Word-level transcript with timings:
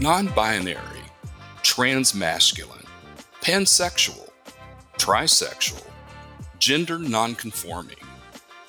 Non 0.00 0.28
binary, 0.36 1.02
transmasculine, 1.64 2.86
pansexual, 3.40 4.30
trisexual, 4.98 5.84
gender 6.60 7.00
nonconforming. 7.00 7.96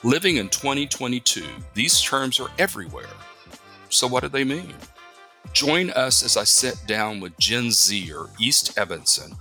Living 0.01 0.37
in 0.37 0.49
2022, 0.49 1.45
these 1.75 2.01
terms 2.01 2.39
are 2.39 2.49
everywhere. 2.57 3.05
So, 3.89 4.07
what 4.07 4.23
do 4.23 4.29
they 4.29 4.43
mean? 4.43 4.73
Join 5.53 5.91
us 5.91 6.23
as 6.23 6.37
I 6.37 6.43
sit 6.45 6.81
down 6.87 7.19
with 7.19 7.37
Gen 7.37 7.69
Zer 7.69 8.31
East 8.39 8.75
Esbensen, 8.77 9.37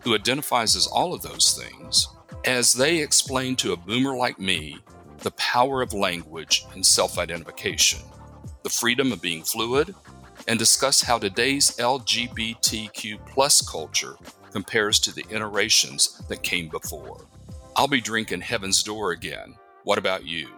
who 0.00 0.14
identifies 0.14 0.76
as 0.76 0.86
all 0.86 1.12
of 1.12 1.20
those 1.20 1.62
things, 1.62 2.08
as 2.46 2.72
they 2.72 3.02
explain 3.02 3.54
to 3.56 3.74
a 3.74 3.76
boomer 3.76 4.16
like 4.16 4.38
me 4.38 4.78
the 5.24 5.32
power 5.32 5.80
of 5.80 5.94
language 5.94 6.66
and 6.74 6.84
self 6.84 7.18
identification, 7.18 8.00
the 8.62 8.68
freedom 8.68 9.10
of 9.10 9.22
being 9.22 9.42
fluid, 9.42 9.94
and 10.46 10.58
discuss 10.58 11.00
how 11.00 11.18
today's 11.18 11.76
LGBTQ 11.78 13.26
plus 13.26 13.66
culture 13.66 14.16
compares 14.52 15.00
to 15.00 15.12
the 15.14 15.24
iterations 15.30 16.22
that 16.28 16.42
came 16.42 16.68
before. 16.68 17.26
I'll 17.74 17.88
be 17.88 18.02
drinking 18.02 18.42
Heaven's 18.42 18.82
Door 18.82 19.12
again. 19.12 19.56
What 19.82 19.98
about 19.98 20.26
you? 20.26 20.48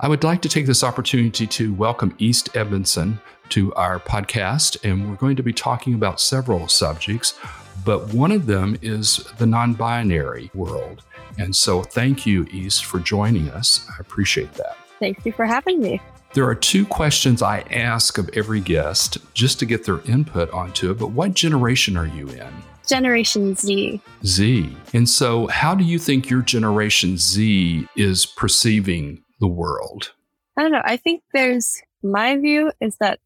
I 0.00 0.08
would 0.08 0.22
like 0.22 0.42
to 0.42 0.48
take 0.50 0.66
this 0.66 0.84
opportunity 0.84 1.46
to 1.46 1.72
welcome 1.72 2.14
East 2.18 2.52
Esbensen 2.52 3.18
to 3.48 3.72
our 3.74 3.98
podcast, 3.98 4.76
and 4.84 5.08
we're 5.08 5.16
going 5.16 5.36
to 5.36 5.42
be 5.42 5.54
talking 5.54 5.94
about 5.94 6.20
several 6.20 6.68
subjects, 6.68 7.38
but 7.86 8.12
one 8.12 8.32
of 8.32 8.44
them 8.44 8.76
is 8.82 9.24
the 9.38 9.46
non 9.46 9.72
binary 9.72 10.50
world. 10.52 11.02
And 11.38 11.54
so, 11.54 11.82
thank 11.82 12.26
you, 12.26 12.46
East, 12.50 12.84
for 12.84 12.98
joining 12.98 13.48
us. 13.50 13.86
I 13.90 14.00
appreciate 14.00 14.52
that. 14.54 14.76
Thank 14.98 15.24
you 15.24 15.32
for 15.32 15.44
having 15.44 15.80
me. 15.80 16.00
There 16.32 16.46
are 16.46 16.54
two 16.54 16.84
questions 16.86 17.42
I 17.42 17.60
ask 17.70 18.18
of 18.18 18.28
every 18.34 18.60
guest 18.60 19.18
just 19.34 19.58
to 19.60 19.66
get 19.66 19.84
their 19.84 20.00
input 20.02 20.50
onto 20.50 20.90
it, 20.90 20.98
but 20.98 21.12
what 21.12 21.34
generation 21.34 21.96
are 21.96 22.06
you 22.06 22.28
in? 22.28 22.52
Generation 22.86 23.54
Z. 23.54 24.00
Z. 24.24 24.76
And 24.92 25.08
so, 25.08 25.46
how 25.48 25.74
do 25.74 25.84
you 25.84 25.98
think 25.98 26.30
your 26.30 26.42
Generation 26.42 27.16
Z 27.16 27.86
is 27.96 28.26
perceiving 28.26 29.22
the 29.40 29.48
world? 29.48 30.12
I 30.56 30.62
don't 30.62 30.72
know. 30.72 30.82
I 30.84 30.96
think 30.96 31.22
there's 31.32 31.82
my 32.02 32.36
view 32.36 32.70
is 32.80 32.96
that 32.98 33.18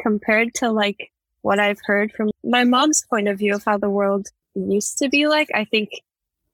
compared 0.00 0.54
to 0.54 0.70
like 0.70 1.10
what 1.42 1.58
I've 1.58 1.80
heard 1.84 2.12
from 2.12 2.30
my 2.42 2.64
mom's 2.64 3.04
point 3.08 3.28
of 3.28 3.38
view 3.38 3.54
of 3.54 3.64
how 3.64 3.78
the 3.78 3.90
world 3.90 4.28
used 4.54 4.98
to 4.98 5.08
be 5.08 5.26
like, 5.26 5.48
I 5.54 5.64
think 5.64 5.90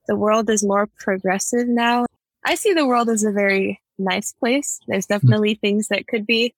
the 0.06 0.16
world 0.16 0.48
is 0.50 0.64
more 0.64 0.88
progressive 0.98 1.68
now. 1.68 2.06
I 2.44 2.54
see 2.54 2.72
the 2.72 2.86
world 2.86 3.08
as 3.08 3.24
a 3.24 3.32
very 3.32 3.80
nice 3.98 4.32
place. 4.32 4.80
There's 4.86 5.06
definitely 5.06 5.54
things 5.54 5.88
that 5.88 6.06
could 6.06 6.26
be 6.26 6.54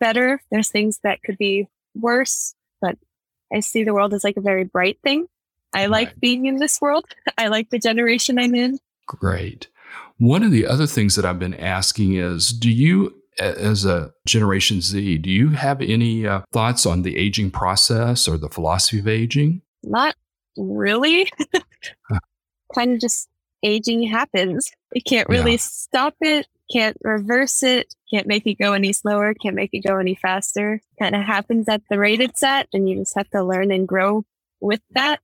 better. 0.00 0.40
There's 0.50 0.70
things 0.70 1.00
that 1.02 1.22
could 1.22 1.38
be 1.38 1.66
worse, 1.94 2.54
but 2.80 2.96
I 3.52 3.60
see 3.60 3.84
the 3.84 3.94
world 3.94 4.14
as 4.14 4.24
like 4.24 4.36
a 4.36 4.42
very 4.42 4.64
bright 4.64 4.98
thing. 5.02 5.26
I 5.74 5.86
like 5.86 6.08
right. 6.08 6.20
being 6.20 6.46
in 6.46 6.56
this 6.56 6.80
world. 6.80 7.04
I 7.38 7.48
like 7.48 7.70
the 7.70 7.78
generation 7.78 8.38
I'm 8.38 8.54
in. 8.54 8.78
Great. 9.06 9.68
One 10.18 10.42
of 10.42 10.52
the 10.52 10.66
other 10.66 10.86
things 10.86 11.16
that 11.16 11.24
I've 11.24 11.38
been 11.38 11.54
asking 11.54 12.14
is 12.14 12.50
do 12.50 12.70
you, 12.70 13.14
as 13.38 13.84
a 13.84 14.12
Generation 14.26 14.80
Z, 14.80 15.18
do 15.18 15.30
you 15.30 15.50
have 15.50 15.80
any 15.80 16.26
uh, 16.26 16.42
thoughts 16.52 16.86
on 16.86 17.02
the 17.02 17.16
aging 17.16 17.50
process 17.50 18.28
or 18.28 18.38
the 18.38 18.48
philosophy 18.48 19.00
of 19.00 19.08
aging? 19.08 19.62
Not 19.82 20.14
really. 20.56 21.30
kind 22.74 22.92
of 22.92 23.00
just 23.00 23.28
aging 23.62 24.02
happens. 24.02 24.70
You 24.94 25.02
can't 25.02 25.28
really 25.28 25.52
yeah. 25.52 25.58
stop 25.60 26.14
it, 26.20 26.46
can't 26.72 26.96
reverse 27.02 27.62
it, 27.62 27.94
can't 28.12 28.26
make 28.26 28.46
it 28.46 28.58
go 28.58 28.72
any 28.72 28.92
slower, 28.92 29.34
can't 29.34 29.56
make 29.56 29.70
it 29.72 29.84
go 29.86 29.98
any 29.98 30.14
faster. 30.14 30.80
Kind 31.00 31.14
of 31.14 31.22
happens 31.22 31.68
at 31.68 31.82
the 31.90 31.98
rate 31.98 32.20
it's 32.20 32.42
at, 32.42 32.68
and 32.72 32.88
you 32.88 32.96
just 32.96 33.16
have 33.16 33.30
to 33.30 33.42
learn 33.42 33.72
and 33.72 33.88
grow 33.88 34.24
with 34.60 34.80
that. 34.90 35.20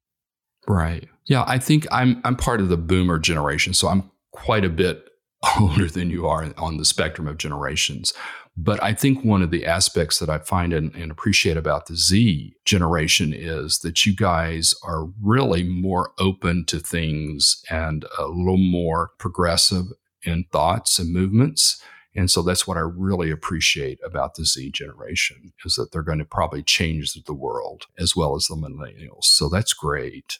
Right. 0.67 1.09
Yeah, 1.27 1.45
I 1.47 1.59
think 1.59 1.87
I'm 1.93 2.21
I'm 2.25 2.37
part 2.37 2.61
of 2.61 2.69
the 2.69 2.77
boomer 2.77 3.19
generation, 3.19 3.75
so 3.75 3.89
I'm 3.89 4.11
quite 4.33 4.65
a 4.65 4.69
bit 4.69 5.10
older 5.61 5.87
than 5.87 6.11
you 6.11 6.27
are 6.27 6.53
on 6.59 6.77
the 6.77 6.85
spectrum 6.85 7.27
of 7.27 7.39
generations. 7.39 8.13
But 8.57 8.83
I 8.83 8.93
think 8.93 9.25
one 9.25 9.43
of 9.43 9.51
the 9.51 9.65
aspects 9.65 10.19
that 10.19 10.29
I 10.29 10.39
find 10.39 10.73
and, 10.73 10.95
and, 10.95 11.11
appreciate 11.11 11.57
about 11.57 11.87
the 11.87 11.97
Z 11.97 12.55
generation 12.65 13.33
is 13.33 13.79
that 13.79 14.05
you 14.05 14.15
guys 14.15 14.75
are 14.83 15.07
really 15.23 15.63
more 15.63 16.13
open 16.19 16.67
to 16.67 16.79
things 16.79 17.63
and 17.71 18.05
a 18.19 18.27
little 18.27 18.59
more 18.59 19.13
progressive 19.19 19.87
in 20.25 20.45
thoughts 20.53 20.99
and 20.99 21.13
movements. 21.13 21.83
And 22.15 22.31
so 22.31 22.43
that's 22.43 22.67
what 22.67 22.77
I 22.77 22.81
really 22.81 23.31
appreciate 23.31 24.01
about 24.05 24.35
the 24.35 24.45
Z 24.45 24.71
generation 24.73 25.53
is 25.65 25.77
that 25.77 25.93
they're 25.93 26.03
going 26.03 26.19
to 26.19 26.25
probably 26.25 26.63
change 26.63 27.15
the 27.15 27.33
world 27.33 27.87
as 27.99 28.17
well 28.17 28.35
as 28.35 28.47
the 28.47 28.57
millennials. 28.57 29.25
So 29.25 29.49
that's 29.49 29.73
great. 29.73 30.39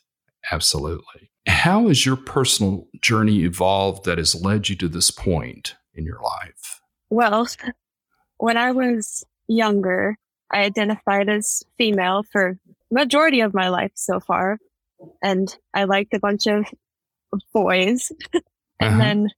Absolutely. 0.51 1.31
How 1.47 1.89
has 1.89 2.05
your 2.05 2.17
personal 2.17 2.87
journey 3.01 3.45
evolved 3.45 4.05
that 4.05 4.19
has 4.19 4.35
led 4.35 4.69
you 4.69 4.77
to 4.77 4.89
this 4.89 5.11
point 5.11 5.75
in 5.95 6.05
your 6.05 6.21
life? 6.21 6.81
Well, 7.09 7.49
when 8.39 8.57
I 8.57 8.73
was 8.73 9.25
younger, 9.49 10.17
I 10.53 10.63
identified 10.63 11.29
as 11.29 11.63
female 11.79 12.23
for 12.31 12.59
majority 12.91 13.41
of 13.41 13.55
my 13.55 13.69
life 13.69 13.93
so 13.95 14.21
far. 14.21 14.59
And 15.23 15.55
I 15.73 15.85
liked 15.85 16.15
a 16.15 16.21
bunch 16.21 16.47
of 16.47 16.67
boys. 17.53 18.13
and 18.33 18.43
uh-huh. 18.81 18.99
then 18.99 19.29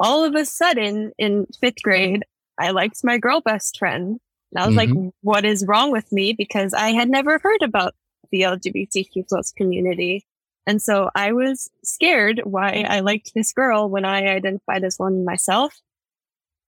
all 0.00 0.24
of 0.24 0.34
a 0.34 0.44
sudden 0.44 1.12
in 1.18 1.46
fifth 1.60 1.82
grade, 1.82 2.24
I 2.58 2.70
liked 2.70 3.04
my 3.04 3.18
girl 3.18 3.40
best 3.40 3.78
friend. 3.78 4.18
And 4.52 4.62
I 4.62 4.66
was 4.66 4.76
mm-hmm. 4.76 5.04
like, 5.04 5.12
what 5.22 5.44
is 5.44 5.64
wrong 5.66 5.92
with 5.92 6.10
me? 6.12 6.32
Because 6.32 6.72
I 6.74 6.90
had 6.90 7.08
never 7.08 7.38
heard 7.38 7.62
about 7.62 7.94
the 8.30 8.42
LGBTQ 8.42 9.28
plus 9.28 9.52
community. 9.52 10.24
And 10.66 10.82
so 10.82 11.10
I 11.14 11.32
was 11.32 11.70
scared 11.84 12.40
why 12.44 12.72
mm. 12.72 12.90
I 12.90 13.00
liked 13.00 13.32
this 13.34 13.52
girl 13.52 13.88
when 13.88 14.04
I 14.04 14.26
identified 14.26 14.84
as 14.84 14.98
one 14.98 15.24
myself. 15.24 15.80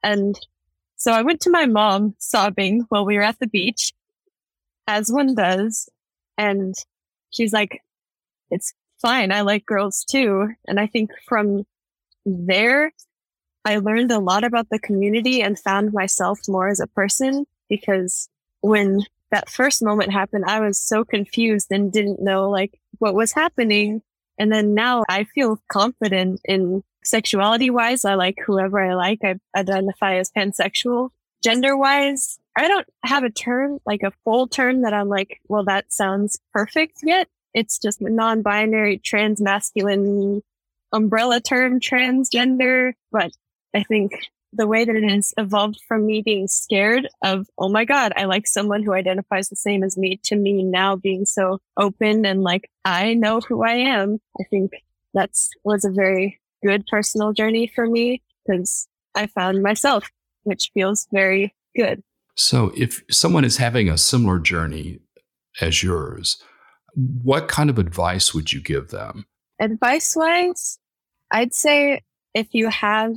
And 0.02 0.38
so 0.96 1.12
I 1.12 1.22
went 1.22 1.40
to 1.42 1.50
my 1.50 1.66
mom 1.66 2.14
sobbing 2.18 2.86
while 2.88 3.04
we 3.04 3.16
were 3.16 3.22
at 3.22 3.38
the 3.40 3.48
beach, 3.48 3.92
as 4.86 5.10
one 5.10 5.34
does. 5.34 5.88
And 6.36 6.74
she's 7.30 7.52
like, 7.52 7.82
it's 8.50 8.72
fine. 9.02 9.32
I 9.32 9.42
like 9.42 9.66
girls 9.66 10.04
too. 10.04 10.48
And 10.66 10.78
I 10.78 10.86
think 10.86 11.10
from 11.26 11.66
there, 12.24 12.92
I 13.64 13.78
learned 13.78 14.12
a 14.12 14.20
lot 14.20 14.44
about 14.44 14.68
the 14.70 14.78
community 14.78 15.42
and 15.42 15.58
found 15.58 15.92
myself 15.92 16.40
more 16.48 16.68
as 16.68 16.80
a 16.80 16.86
person 16.86 17.46
because 17.68 18.28
when 18.60 19.04
that 19.30 19.48
first 19.48 19.82
moment 19.82 20.12
happened, 20.12 20.44
I 20.46 20.60
was 20.60 20.78
so 20.78 21.04
confused 21.04 21.68
and 21.70 21.92
didn't 21.92 22.22
know 22.22 22.48
like 22.48 22.78
what 22.98 23.14
was 23.14 23.32
happening. 23.32 24.02
And 24.38 24.52
then 24.52 24.74
now 24.74 25.04
I 25.08 25.24
feel 25.24 25.60
confident 25.70 26.40
in 26.44 26.82
sexuality 27.04 27.70
wise, 27.70 28.04
I 28.04 28.14
like 28.14 28.36
whoever 28.44 28.80
I 28.80 28.94
like. 28.94 29.20
I 29.24 29.36
identify 29.56 30.16
as 30.16 30.30
pansexual. 30.30 31.10
Gender 31.42 31.76
wise, 31.76 32.38
I 32.56 32.68
don't 32.68 32.86
have 33.04 33.24
a 33.24 33.30
term, 33.30 33.78
like 33.86 34.02
a 34.02 34.12
full 34.24 34.48
term 34.48 34.82
that 34.82 34.92
I'm 34.92 35.08
like, 35.08 35.40
well, 35.48 35.64
that 35.64 35.92
sounds 35.92 36.38
perfect 36.52 36.98
yet. 37.02 37.28
It's 37.54 37.78
just 37.78 38.00
non-binary, 38.00 38.98
trans 38.98 39.40
masculine 39.40 40.42
umbrella 40.92 41.40
term, 41.40 41.80
transgender. 41.80 42.92
But 43.12 43.32
I 43.74 43.84
think 43.84 44.12
the 44.52 44.66
way 44.66 44.84
that 44.84 44.96
it 44.96 45.08
has 45.08 45.32
evolved 45.36 45.80
from 45.86 46.06
me 46.06 46.22
being 46.22 46.48
scared 46.48 47.08
of, 47.22 47.46
oh 47.58 47.68
my 47.68 47.84
God, 47.84 48.12
I 48.16 48.24
like 48.24 48.46
someone 48.46 48.82
who 48.82 48.94
identifies 48.94 49.48
the 49.48 49.56
same 49.56 49.82
as 49.82 49.98
me 49.98 50.18
to 50.24 50.36
me 50.36 50.62
now 50.62 50.96
being 50.96 51.26
so 51.26 51.58
open 51.76 52.24
and 52.24 52.42
like, 52.42 52.70
I 52.84 53.14
know 53.14 53.40
who 53.40 53.62
I 53.62 53.74
am. 53.74 54.18
I 54.40 54.44
think 54.44 54.72
that's 55.14 55.50
was 55.64 55.84
a 55.84 55.90
very 55.90 56.40
good 56.64 56.86
personal 56.86 57.32
journey 57.32 57.70
for 57.74 57.86
me 57.86 58.22
because 58.46 58.88
I 59.14 59.26
found 59.26 59.62
myself, 59.62 60.08
which 60.44 60.70
feels 60.74 61.06
very 61.12 61.54
good. 61.76 62.02
So, 62.36 62.72
if 62.76 63.02
someone 63.10 63.44
is 63.44 63.56
having 63.56 63.88
a 63.88 63.98
similar 63.98 64.38
journey 64.38 65.00
as 65.60 65.82
yours, 65.82 66.40
what 66.94 67.48
kind 67.48 67.68
of 67.68 67.78
advice 67.78 68.32
would 68.32 68.52
you 68.52 68.62
give 68.62 68.88
them? 68.88 69.26
Advice 69.60 70.14
wise, 70.14 70.78
I'd 71.32 71.52
say 71.52 72.02
if 72.34 72.48
you 72.52 72.68
have, 72.68 73.14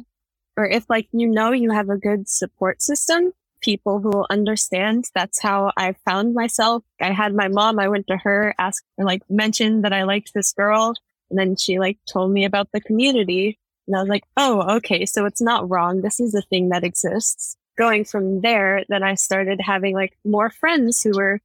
or 0.61 0.65
if 0.67 0.87
like 0.89 1.07
you 1.11 1.27
know 1.27 1.51
you 1.51 1.71
have 1.71 1.89
a 1.89 1.97
good 1.97 2.29
support 2.29 2.81
system, 2.81 3.33
people 3.61 3.99
who 3.99 4.09
will 4.09 4.27
understand. 4.29 5.05
That's 5.15 5.41
how 5.41 5.71
I 5.75 5.95
found 6.05 6.35
myself. 6.35 6.83
I 7.01 7.11
had 7.11 7.33
my 7.33 7.47
mom, 7.47 7.79
I 7.79 7.87
went 7.87 8.07
to 8.07 8.17
her, 8.17 8.53
asked, 8.59 8.85
like 8.97 9.23
mentioned 9.29 9.83
that 9.83 9.93
I 9.93 10.03
liked 10.03 10.33
this 10.33 10.53
girl. 10.53 10.93
And 11.29 11.39
then 11.39 11.55
she 11.55 11.79
like 11.79 11.97
told 12.11 12.31
me 12.31 12.45
about 12.45 12.69
the 12.73 12.81
community 12.81 13.57
and 13.87 13.95
I 13.95 13.99
was 14.01 14.09
like, 14.09 14.23
oh, 14.37 14.77
okay. 14.77 15.05
So 15.05 15.25
it's 15.25 15.41
not 15.41 15.69
wrong. 15.69 16.01
This 16.01 16.19
is 16.19 16.35
a 16.35 16.41
thing 16.41 16.69
that 16.69 16.83
exists. 16.83 17.55
Going 17.77 18.05
from 18.05 18.41
there, 18.41 18.83
then 18.89 19.01
I 19.03 19.15
started 19.15 19.59
having 19.61 19.95
like 19.95 20.17
more 20.23 20.49
friends 20.49 21.01
who 21.01 21.11
were 21.15 21.39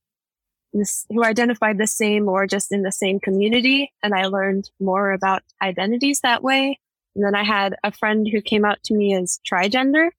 this, 0.73 1.07
who 1.09 1.25
identified 1.25 1.79
the 1.79 1.87
same 1.87 2.29
or 2.29 2.47
just 2.47 2.73
in 2.73 2.83
the 2.83 2.93
same 2.93 3.21
community. 3.21 3.93
And 4.03 4.13
I 4.13 4.27
learned 4.27 4.71
more 4.81 5.13
about 5.13 5.43
identities 5.63 6.21
that 6.21 6.43
way. 6.43 6.79
And 7.17 7.25
then 7.25 7.35
I 7.35 7.45
had 7.45 7.75
a 7.83 7.91
friend 7.91 8.29
who 8.31 8.41
came 8.41 8.65
out 8.65 8.83
to 8.85 8.95
me 8.95 9.15
as 9.15 9.41
trigender 9.51 10.11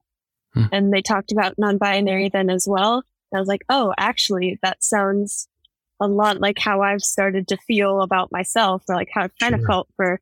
hmm. 0.53 0.65
and 0.71 0.91
they 0.91 1.01
talked 1.01 1.31
about 1.31 1.57
non-binary 1.57 2.29
then 2.29 2.49
as 2.49 2.67
well. 2.67 3.03
And 3.31 3.38
I 3.38 3.39
was 3.39 3.47
like, 3.47 3.63
oh, 3.69 3.94
actually, 3.97 4.59
that 4.63 4.83
sounds 4.83 5.47
a 5.99 6.07
lot 6.07 6.39
like 6.39 6.59
how 6.59 6.81
I've 6.81 7.01
started 7.01 7.47
to 7.49 7.57
feel 7.57 8.01
about 8.01 8.31
myself 8.31 8.83
or 8.89 8.95
like 8.95 9.09
how 9.13 9.23
I've 9.23 9.38
kind 9.39 9.53
sure. 9.53 9.59
of 9.59 9.65
felt 9.65 9.88
for 9.95 10.19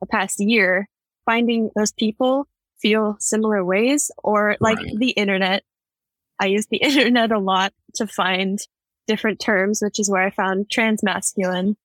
the 0.00 0.06
past 0.06 0.40
year. 0.40 0.88
Finding 1.26 1.70
those 1.76 1.92
people 1.92 2.48
feel 2.80 3.16
similar 3.20 3.64
ways 3.64 4.10
or 4.22 4.56
like 4.60 4.78
right. 4.78 4.98
the 4.98 5.10
internet. 5.10 5.62
I 6.40 6.46
use 6.46 6.66
the 6.66 6.76
internet 6.82 7.30
a 7.30 7.38
lot 7.38 7.72
to 7.94 8.06
find 8.06 8.58
different 9.06 9.40
terms, 9.40 9.80
which 9.82 9.98
is 9.98 10.10
where 10.10 10.22
I 10.22 10.30
found 10.30 10.68
transmasculine 10.68 11.76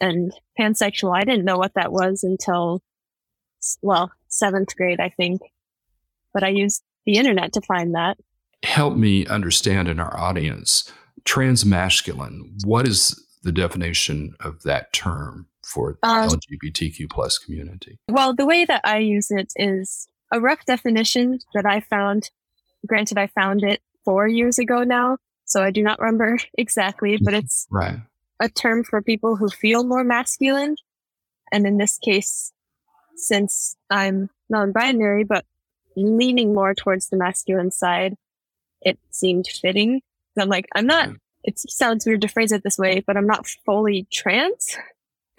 and 0.00 0.32
pansexual. 0.58 1.16
I 1.16 1.24
didn't 1.24 1.44
know 1.44 1.58
what 1.58 1.74
that 1.74 1.92
was 1.92 2.22
until, 2.22 2.82
well, 3.82 4.12
seventh 4.28 4.74
grade, 4.76 5.00
I 5.00 5.10
think. 5.10 5.40
But 6.32 6.44
I 6.44 6.48
used 6.48 6.82
the 7.06 7.14
internet 7.14 7.52
to 7.54 7.60
find 7.62 7.94
that. 7.94 8.18
Help 8.62 8.96
me 8.96 9.26
understand 9.26 9.88
in 9.88 10.00
our 10.00 10.16
audience 10.18 10.90
transmasculine. 11.24 12.64
What 12.64 12.86
is 12.86 13.24
the 13.42 13.52
definition 13.52 14.34
of 14.40 14.62
that 14.62 14.92
term 14.92 15.46
for 15.64 15.98
the 16.02 16.08
um, 16.08 16.28
LGBTQ 16.28 17.10
plus 17.10 17.38
community? 17.38 17.98
Well, 18.08 18.34
the 18.34 18.46
way 18.46 18.64
that 18.64 18.80
I 18.84 18.98
use 18.98 19.30
it 19.30 19.52
is 19.56 20.08
a 20.32 20.40
rough 20.40 20.64
definition 20.66 21.38
that 21.54 21.66
I 21.66 21.80
found. 21.80 22.30
Granted, 22.86 23.18
I 23.18 23.26
found 23.28 23.62
it 23.64 23.80
four 24.04 24.28
years 24.28 24.58
ago 24.58 24.84
now, 24.84 25.18
so 25.44 25.62
I 25.62 25.70
do 25.70 25.82
not 25.82 25.98
remember 25.98 26.38
exactly, 26.58 27.18
but 27.22 27.34
it's 27.34 27.66
right 27.70 27.98
a 28.40 28.48
term 28.48 28.84
for 28.84 29.02
people 29.02 29.36
who 29.36 29.48
feel 29.48 29.84
more 29.84 30.04
masculine. 30.04 30.76
And 31.52 31.66
in 31.66 31.78
this 31.78 31.98
case, 31.98 32.52
since 33.18 33.76
I'm 33.90 34.30
non-binary, 34.48 35.24
but 35.24 35.44
leaning 35.96 36.54
more 36.54 36.74
towards 36.74 37.08
the 37.08 37.16
masculine 37.16 37.70
side, 37.70 38.16
it 38.80 38.98
seemed 39.10 39.46
fitting. 39.46 40.00
I'm 40.38 40.48
like, 40.48 40.66
I'm 40.74 40.86
not, 40.86 41.10
it 41.42 41.58
sounds 41.58 42.06
weird 42.06 42.20
to 42.22 42.28
phrase 42.28 42.52
it 42.52 42.62
this 42.62 42.78
way, 42.78 43.02
but 43.06 43.16
I'm 43.16 43.26
not 43.26 43.46
fully 43.66 44.06
trans. 44.12 44.76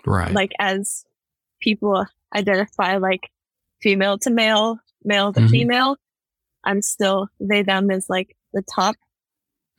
Right. 0.05 0.31
Like 0.31 0.51
as 0.59 1.05
people 1.61 2.05
identify 2.35 2.97
like 2.97 3.29
female 3.81 4.17
to 4.19 4.29
male, 4.29 4.79
male 5.03 5.31
to 5.33 5.39
mm-hmm. 5.39 5.49
female, 5.49 5.95
I'm 6.63 6.81
still, 6.81 7.29
they, 7.39 7.63
them 7.63 7.89
is 7.89 8.09
like 8.09 8.35
the 8.53 8.61
top, 8.61 8.95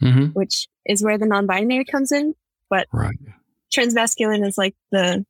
mm-hmm. 0.03 0.27
which 0.29 0.69
is 0.87 1.03
where 1.03 1.19
the 1.19 1.27
non-binary 1.27 1.85
comes 1.85 2.13
in 2.13 2.35
but 2.71 2.87
right. 2.93 3.17
transmasculine 3.75 4.47
is 4.47 4.57
like 4.57 4.75
the 4.91 5.27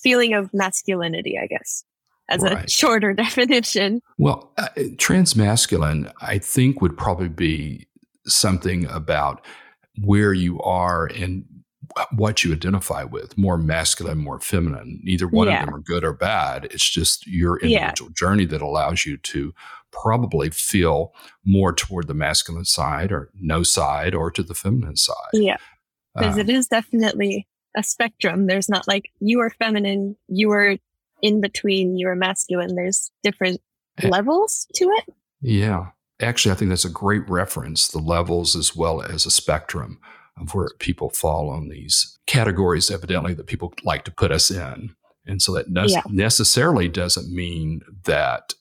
feeling 0.00 0.34
of 0.34 0.52
masculinity, 0.52 1.38
I 1.42 1.46
guess, 1.46 1.82
as 2.28 2.42
right. 2.42 2.64
a 2.64 2.70
shorter 2.70 3.12
definition. 3.14 4.00
Well, 4.18 4.52
uh, 4.58 4.68
transmasculine, 4.96 6.12
I 6.20 6.38
think, 6.38 6.80
would 6.80 6.96
probably 6.96 7.28
be 7.28 7.86
something 8.26 8.86
about 8.86 9.44
where 10.02 10.32
you 10.32 10.60
are 10.60 11.06
and 11.06 11.44
what 12.12 12.42
you 12.42 12.52
identify 12.52 13.04
with 13.04 13.38
more 13.38 13.56
masculine, 13.56 14.18
more 14.18 14.40
feminine. 14.40 15.00
Neither 15.02 15.28
one 15.28 15.48
yeah. 15.48 15.60
of 15.60 15.66
them 15.66 15.74
are 15.74 15.80
good 15.80 16.04
or 16.04 16.12
bad. 16.12 16.66
It's 16.66 16.88
just 16.88 17.26
your 17.26 17.58
individual 17.60 18.10
yeah. 18.10 18.14
journey 18.14 18.44
that 18.46 18.60
allows 18.60 19.06
you 19.06 19.16
to 19.18 19.54
probably 19.92 20.50
feel 20.50 21.12
more 21.44 21.72
toward 21.72 22.06
the 22.08 22.14
masculine 22.14 22.64
side 22.64 23.12
or 23.12 23.30
no 23.40 23.62
side 23.62 24.14
or 24.14 24.30
to 24.32 24.42
the 24.42 24.54
feminine 24.54 24.96
side. 24.96 25.14
Yeah 25.32 25.56
because 26.16 26.34
um, 26.34 26.40
it 26.40 26.48
is 26.48 26.68
definitely 26.68 27.46
a 27.76 27.82
spectrum. 27.82 28.46
There's 28.46 28.68
not 28.68 28.88
like 28.88 29.10
you 29.20 29.40
are 29.40 29.50
feminine, 29.50 30.16
you 30.28 30.50
are 30.50 30.76
in 31.22 31.40
between, 31.40 31.96
you 31.96 32.08
are 32.08 32.16
masculine. 32.16 32.74
There's 32.74 33.10
different 33.22 33.60
eh. 34.02 34.08
levels 34.08 34.66
to 34.74 34.84
it. 34.84 35.14
Yeah. 35.40 35.88
Actually, 36.20 36.52
I 36.52 36.54
think 36.54 36.70
that's 36.70 36.84
a 36.84 36.90
great 36.90 37.28
reference, 37.28 37.88
the 37.88 37.98
levels 37.98 38.56
as 38.56 38.74
well 38.74 39.02
as 39.02 39.26
a 39.26 39.30
spectrum 39.30 40.00
of 40.38 40.54
where 40.54 40.70
people 40.78 41.10
fall 41.10 41.48
on 41.48 41.68
these 41.68 42.18
categories, 42.26 42.90
evidently, 42.90 43.34
that 43.34 43.46
people 43.46 43.72
like 43.84 44.04
to 44.04 44.10
put 44.10 44.32
us 44.32 44.50
in. 44.50 44.94
And 45.26 45.42
so 45.42 45.52
that 45.54 45.68
ne- 45.68 45.88
yeah. 45.88 46.02
necessarily 46.08 46.88
doesn't 46.88 47.32
mean 47.32 47.82
that 48.04 48.54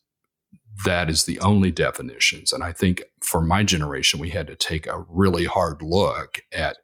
that 0.84 1.10
is 1.10 1.24
the 1.24 1.40
only 1.40 1.72
definitions. 1.72 2.52
And 2.52 2.64
I 2.64 2.74
think 2.74 3.04
for 3.22 3.42
my 3.42 3.64
generation, 3.64 4.20
we 4.20 4.32
had 4.32 4.48
to 4.48 4.56
take 4.56 4.88
a 4.88 5.06
really 5.08 5.46
hard 5.46 5.82
look 5.82 6.42
at 6.52 6.78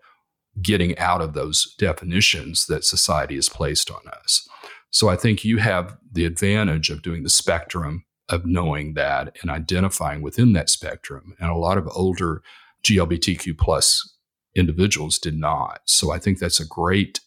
getting 0.62 0.97
out 0.97 1.21
of 1.21 1.33
those 1.33 1.75
definitions 1.77 2.65
that 2.68 2.85
society 2.85 3.35
has 3.35 3.50
placed 3.50 3.89
on 3.89 4.01
us. 4.07 4.47
So 4.92 5.10
I 5.10 5.16
think 5.16 5.44
you 5.44 5.58
have 5.58 5.98
the 6.12 6.26
advantage 6.26 6.90
of 6.90 7.02
doing 7.02 7.24
the 7.24 7.30
spectrum 7.30 8.06
of 8.30 8.46
knowing 8.46 8.94
that 8.94 9.38
and 9.42 9.50
identifying 9.50 10.22
within 10.22 10.54
that 10.54 10.70
spectrum. 10.70 11.36
And 11.40 11.50
a 11.50 11.56
lot 11.56 11.78
of 11.78 11.90
older 11.94 12.42
GLBTQ 12.84 13.58
plus 13.58 14.18
individuals 14.56 15.18
did 15.18 15.38
not. 15.38 15.82
So 15.86 16.12
I 16.12 16.20
think 16.20 16.40
that's 16.40 16.60
a 16.60 16.66
great 16.66 17.22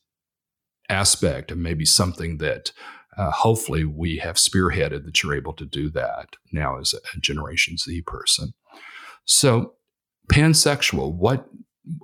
aspect 0.89 1.51
and 1.51 1.63
maybe 1.63 1.85
something 1.85 2.39
that 2.39 2.73
uh, 3.17 3.31
hopefully 3.31 3.85
we 3.85 4.19
have 4.19 4.37
spearheaded 4.37 5.05
that 5.05 5.23
you're 5.23 5.37
able 5.37 5.53
to 5.55 5.65
do 5.65 5.89
that 5.91 6.37
now 6.53 6.79
as 6.79 6.95
a 6.95 7.21
Generation 7.21 7.77
Z 7.77 8.03
person. 8.03 8.53
So 9.25 9.75
pansexual, 10.31 11.15
what 11.15 11.49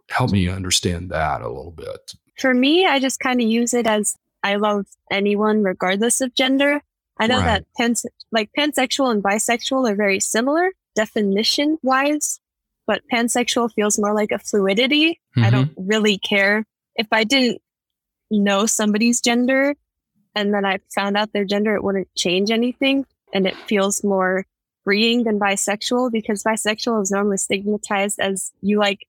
help 0.09 0.31
me 0.31 0.49
understand 0.49 1.11
that 1.11 1.43
a 1.43 1.49
little 1.49 1.73
bit. 1.73 2.15
For 2.39 2.55
me, 2.55 2.87
I 2.87 2.99
just 2.99 3.21
kind 3.21 3.41
of 3.41 3.49
use 3.49 3.75
it 3.75 3.87
as 3.87 4.15
I 4.43 4.57
love 4.57 4.87
anyone 5.11 5.63
regardless 5.63 6.21
of 6.21 6.35
gender. 6.35 6.83
I 7.19 7.27
know 7.27 7.39
right. 7.39 7.45
that 7.45 7.65
pans- 7.77 8.07
like 8.33 8.51
pansexual 8.59 9.11
and 9.11 9.23
bisexual 9.23 9.91
are 9.91 9.95
very 9.95 10.21
similar 10.21 10.71
definition 10.95 11.79
wise, 11.83 12.41
but 12.87 13.03
pansexual 13.13 13.73
feels 13.73 13.99
more 13.99 14.15
like 14.15 14.33
a 14.33 14.39
fluidity. 14.39 15.21
Mm-hmm. 15.37 15.45
I 15.45 15.51
don't 15.51 15.73
really 15.77 16.19
care 16.19 16.65
if 16.97 17.07
I 17.13 17.25
didn't 17.25 17.61
know 18.31 18.67
somebody's 18.67 19.21
gender 19.21 19.75
and 20.35 20.55
then 20.55 20.65
I 20.65 20.79
found 20.95 21.17
out 21.17 21.33
their 21.33 21.45
gender, 21.45 21.75
it 21.75 21.83
wouldn't 21.83 22.15
change 22.15 22.51
anything. 22.51 23.05
And 23.33 23.47
it 23.47 23.57
feels 23.67 24.03
more 24.03 24.47
freeing 24.85 25.25
than 25.25 25.39
bisexual 25.39 26.13
because 26.13 26.43
bisexual 26.43 27.03
is 27.03 27.11
normally 27.11 27.37
stigmatized 27.37 28.19
as 28.21 28.53
you 28.61 28.79
like 28.79 29.07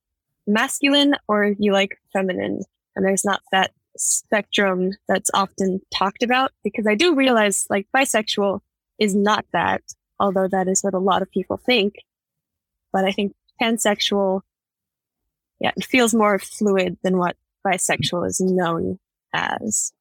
masculine 0.47 1.15
or 1.27 1.55
you 1.57 1.73
like 1.73 1.99
feminine. 2.13 2.63
And 2.95 3.05
there's 3.05 3.25
not 3.25 3.41
that 3.51 3.71
spectrum 3.97 4.91
that's 5.07 5.29
often 5.33 5.81
talked 5.93 6.23
about 6.23 6.51
because 6.63 6.87
I 6.87 6.95
do 6.95 7.15
realize 7.15 7.65
like 7.69 7.87
bisexual 7.95 8.59
is 8.99 9.15
not 9.15 9.45
that, 9.53 9.81
although 10.19 10.47
that 10.47 10.67
is 10.67 10.81
what 10.81 10.93
a 10.93 10.99
lot 10.99 11.21
of 11.21 11.31
people 11.31 11.57
think. 11.57 11.95
But 12.93 13.05
I 13.05 13.11
think 13.11 13.33
pansexual, 13.61 14.41
yeah, 15.59 15.71
it 15.75 15.85
feels 15.85 16.13
more 16.13 16.39
fluid 16.39 16.97
than 17.03 17.17
what 17.17 17.35
bisexual 17.65 18.27
is 18.27 18.39
known 18.39 18.99
as. 19.33 19.93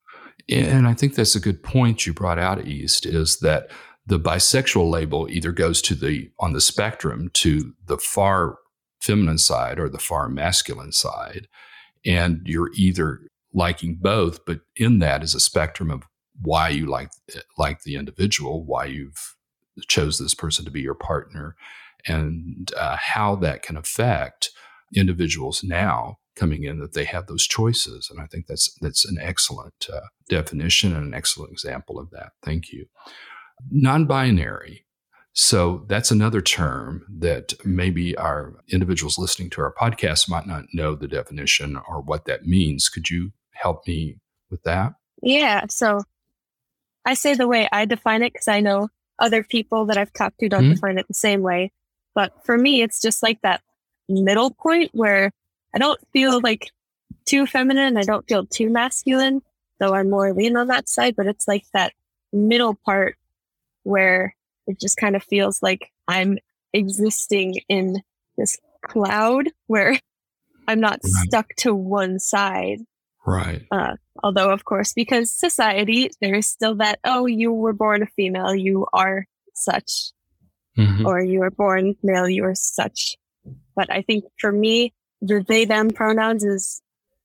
And 0.49 0.87
I 0.89 0.95
think 0.95 1.15
that's 1.15 1.37
a 1.37 1.41
good 1.41 1.63
point 1.63 2.07
you 2.07 2.13
brought 2.13 2.39
out, 2.39 2.67
East, 2.67 3.07
is 3.07 3.39
that 3.39 3.71
the 4.07 4.19
bisexual 4.19 4.91
label 4.91 5.29
either 5.31 5.53
goes 5.53 5.81
to 5.83 5.95
the 5.95 6.31
on 6.41 6.53
the 6.53 6.61
spectrum 6.61 7.31
to 7.35 7.73
the 7.87 7.99
far 7.99 8.57
feminine 9.01 9.39
side 9.39 9.79
or 9.79 9.89
the 9.89 9.99
far 9.99 10.29
masculine 10.29 10.93
side. 10.93 11.47
And 12.05 12.41
you're 12.45 12.71
either 12.75 13.21
liking 13.53 13.97
both, 14.01 14.45
but 14.45 14.61
in 14.77 14.99
that 15.01 15.23
is 15.23 15.35
a 15.35 15.41
spectrum 15.41 15.91
of 15.91 16.03
why 16.43 16.69
you 16.69 16.87
like 16.87 17.11
like 17.59 17.83
the 17.83 17.97
individual, 17.97 18.65
why 18.65 18.87
you've 18.87 19.37
chose 19.89 20.19
this 20.19 20.35
person 20.35 20.65
to 20.65 20.71
be 20.71 20.81
your 20.81 20.95
partner, 20.95 21.57
and 22.07 22.73
uh, 22.77 22.97
how 22.99 23.35
that 23.37 23.63
can 23.63 23.77
affect 23.77 24.51
individuals 24.95 25.63
now 25.63 26.19
coming 26.37 26.65
in 26.65 26.79
that 26.81 26.95
they 26.95 27.05
have 27.05 27.27
those 27.27 27.47
choices. 27.47 28.09
And 28.11 28.21
I 28.21 28.27
think 28.27 28.47
that's 28.47 28.73
that's 28.81 29.05
an 29.05 29.19
excellent 29.21 29.89
uh, 29.93 30.01
definition 30.29 30.95
and 30.95 31.05
an 31.05 31.15
excellent 31.15 31.53
example 31.53 31.99
of 31.99 32.11
that. 32.11 32.33
Thank 32.43 32.73
you. 32.73 32.87
Non-binary 33.71 34.87
so 35.33 35.85
that's 35.87 36.11
another 36.11 36.41
term 36.41 37.03
that 37.09 37.55
maybe 37.65 38.17
our 38.17 38.55
individuals 38.69 39.17
listening 39.17 39.51
to 39.51 39.61
our 39.61 39.73
podcast 39.73 40.29
might 40.29 40.47
not 40.47 40.65
know 40.73 40.95
the 40.95 41.09
definition 41.09 41.81
or 41.89 42.01
what 42.01 42.25
that 42.25 42.47
means. 42.47 42.89
Could 42.89 43.11
you 43.11 43.33
help 43.53 43.87
me 43.87 44.17
with 44.51 44.63
that? 44.65 44.95
Yeah. 45.23 45.67
So 45.69 46.03
I 47.05 47.15
say 47.15 47.35
the 47.35 47.49
way 47.49 47.69
I 47.71 47.85
define 47.85 48.23
it 48.23 48.33
because 48.33 48.49
I 48.49 48.61
know 48.61 48.89
other 49.19 49.43
people 49.45 49.87
that 49.87 49.99
I've 49.99 50.13
talked 50.13 50.41
to 50.41 50.49
don't 50.49 50.65
mm-hmm. 50.65 50.73
define 50.75 50.99
it 50.99 51.09
the 51.09 51.15
same 51.15 51.43
way. 51.43 51.73
But 52.15 52.45
for 52.45 52.57
me, 52.57 52.83
it's 52.83 53.01
just 53.01 53.23
like 53.23 53.41
that 53.43 53.63
middle 54.09 54.51
point 54.51 54.91
where 54.93 55.33
I 55.75 55.79
don't 55.79 56.01
feel 56.13 56.41
like 56.41 56.71
too 57.25 57.47
feminine. 57.47 57.97
I 57.97 58.03
don't 58.03 58.27
feel 58.27 58.47
too 58.47 58.71
masculine, 58.71 59.43
though 59.79 59.95
I'm 59.95 60.11
more 60.11 60.33
lean 60.33 60.57
on 60.57 60.69
that 60.69 60.89
side. 60.89 61.15
But 61.17 61.27
it's 61.27 61.47
like 61.47 61.65
that 61.73 61.93
middle 62.33 62.75
part 62.75 63.17
where 63.83 64.35
it 64.67 64.81
just 64.81 64.97
kind 64.97 65.17
of 65.17 65.23
feels 65.23 65.63
like 65.63 65.91
I'm 66.09 66.39
existing 66.73 67.61
in 67.69 68.03
this 68.37 68.59
cloud 68.83 69.49
where 69.67 69.99
I'm 70.67 70.81
not 70.81 71.01
stuck 71.05 71.55
to 71.59 71.75
one 71.75 72.19
side. 72.19 72.81
Right. 73.27 73.63
Uh, 73.71 73.97
although, 74.23 74.51
of 74.51 74.65
course, 74.65 74.93
because 74.93 75.31
society, 75.31 76.11
there 76.21 76.35
is 76.35 76.49
still 76.49 76.77
that, 76.77 77.01
oh, 77.05 77.27
you 77.27 77.53
were 77.53 77.73
born 77.73 78.03
a 78.03 78.07
female, 78.07 78.55
you 78.55 78.87
are 78.93 79.27
such, 79.55 80.13
mm-hmm. 80.79 81.07
or 81.07 81.21
you 81.21 81.41
were 81.41 81.51
born 81.51 81.97
male, 82.03 82.29
you 82.29 82.45
are 82.45 82.55
such. 82.55 83.17
But 83.77 83.93
I 83.93 84.03
think 84.03 84.25
for 84.39 84.53
me, 84.53 84.95
the 85.21 85.45
they 85.47 85.65
them 85.65 85.91
pronouns 85.91 86.45
is 86.45 86.81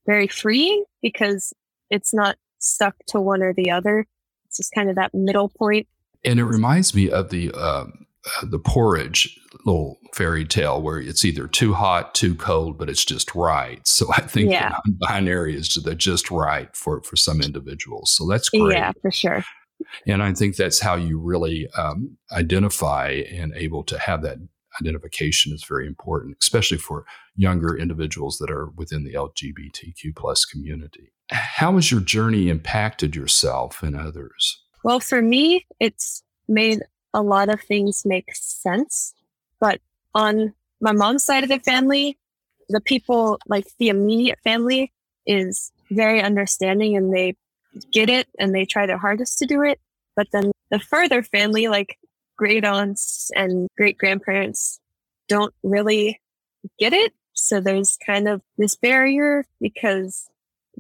very 0.06 0.28
freeing 0.28 0.84
because 1.02 1.54
it's 1.90 2.14
not 2.14 2.36
stuck 2.60 2.96
to 3.08 3.22
one 3.22 3.42
or 3.42 3.54
the 3.54 3.72
other. 3.72 4.06
It's 4.48 4.58
just 4.58 4.74
kind 4.74 4.90
of 4.90 4.96
that 4.98 5.14
middle 5.14 5.50
point. 5.50 5.88
And 6.24 6.40
it 6.40 6.46
reminds 6.46 6.94
me 6.94 7.10
of 7.10 7.30
the 7.30 7.52
uh, 7.54 7.86
the 8.44 8.60
porridge 8.60 9.40
little 9.66 10.00
fairy 10.14 10.46
tale 10.46 10.82
where 10.82 11.00
it's 11.00 11.26
either 11.26 11.48
too 11.48 11.74
hot, 11.74 12.14
too 12.14 12.36
cold, 12.36 12.78
but 12.78 12.90
it's 12.90 13.06
just 13.06 13.34
right. 13.36 13.86
So 13.88 14.08
I 14.14 14.22
think 14.22 14.52
yeah. 14.52 14.78
the 14.86 14.92
binary 15.08 15.56
is 15.56 15.70
the 15.70 15.96
just 15.96 16.30
right 16.32 16.74
for 16.76 17.02
for 17.04 17.16
some 17.16 17.42
individuals. 17.42 18.12
So 18.12 18.28
that's 18.28 18.50
great. 18.50 18.74
Yeah, 18.74 18.92
for 19.02 19.12
sure. 19.12 19.44
And 20.08 20.24
I 20.24 20.34
think 20.34 20.56
that's 20.56 20.80
how 20.80 20.96
you 20.96 21.20
really 21.20 21.68
um, 21.78 22.18
identify 22.32 23.24
and 23.32 23.54
able 23.56 23.84
to 23.86 24.00
have 24.00 24.22
that 24.22 24.38
identification 24.82 25.54
is 25.54 25.64
very 25.64 25.88
important, 25.88 26.38
especially 26.42 26.78
for 26.78 27.06
younger 27.36 27.78
individuals 27.78 28.38
that 28.38 28.50
are 28.50 28.68
within 28.76 29.04
the 29.04 29.14
LGBTQ 29.14 30.16
plus 30.16 30.46
community. 30.46 31.12
How 31.32 31.74
has 31.74 31.92
your 31.92 32.02
journey 32.02 32.50
impacted 32.50 33.16
yourself 33.16 33.84
and 33.84 33.96
others? 33.96 34.64
Well, 34.84 35.00
for 35.00 35.22
me, 35.22 35.66
it's 35.80 36.24
made 36.48 36.82
a 37.16 37.24
lot 37.24 37.50
of 37.50 37.62
things 37.62 38.06
make 38.06 38.36
sense. 38.36 39.14
But 39.60 39.80
on 40.14 40.54
my 40.82 40.92
mom's 40.92 41.24
side 41.24 41.44
of 41.44 41.50
the 41.50 41.60
family, 41.60 42.18
the 42.70 42.82
people, 42.82 43.40
like 43.48 43.66
the 43.80 43.90
immediate 43.90 44.40
family, 44.44 44.92
is 45.26 45.72
very 45.90 46.22
understanding 46.22 46.96
and 46.96 47.14
they 47.14 47.36
get 47.92 48.10
it 48.10 48.28
and 48.38 48.54
they 48.54 48.66
try 48.66 48.86
their 48.86 48.98
hardest 48.98 49.40
to 49.40 49.46
do 49.46 49.64
it. 49.64 49.80
But 50.16 50.28
then 50.32 50.52
the 50.70 50.80
further 50.80 51.24
family, 51.24 51.68
like 51.68 51.98
great 52.38 52.66
aunts 52.66 53.32
and 53.36 53.70
great 53.78 53.98
grandparents 53.98 54.80
don't 55.28 55.54
really 55.64 56.22
get 56.78 56.94
it. 56.94 57.14
So 57.34 57.60
there's 57.60 57.98
kind 58.06 58.28
of 58.28 58.42
this 58.58 58.76
barrier 58.76 59.46
because 59.60 60.30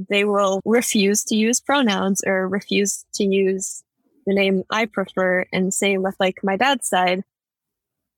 they 0.10 0.26
will 0.26 0.62
refuse 0.66 1.24
to 1.26 1.36
use 1.36 1.60
pronouns 1.60 2.22
or 2.26 2.48
refuse 2.48 3.06
to 3.16 3.26
use 3.26 3.84
the 4.26 4.34
name 4.34 4.64
I 4.70 4.86
prefer. 4.86 5.46
And 5.52 5.74
same 5.74 6.04
with 6.04 6.16
like 6.20 6.44
my 6.44 6.58
dad's 6.58 6.88
side, 6.88 7.24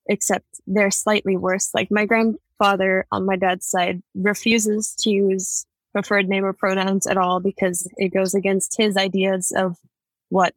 except 0.08 0.46
they're 0.66 0.92
slightly 0.92 1.38
worse. 1.38 1.72
Like 1.74 1.90
my 1.92 2.06
grandfather 2.06 3.06
on 3.12 3.26
my 3.26 3.36
dad's 3.36 3.66
side 3.66 4.02
refuses 4.16 4.96
to 5.00 5.10
use 5.10 5.66
preferred 5.94 6.30
name 6.30 6.46
or 6.46 6.54
pronouns 6.54 7.08
at 7.08 7.18
all 7.18 7.40
because 7.40 7.88
it 7.98 8.10
goes 8.10 8.36
against 8.36 8.78
his 8.78 8.98
ideas 8.98 9.52
of 9.56 9.78
what 10.30 10.54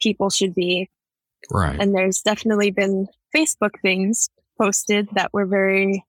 people 0.00 0.30
should 0.30 0.54
be. 0.54 0.90
Right. 1.50 1.80
And 1.80 1.94
there's 1.94 2.20
definitely 2.20 2.70
been 2.70 3.08
Facebook 3.34 3.80
things 3.80 4.28
posted 4.60 5.08
that 5.14 5.32
were 5.32 5.46
very 5.46 6.04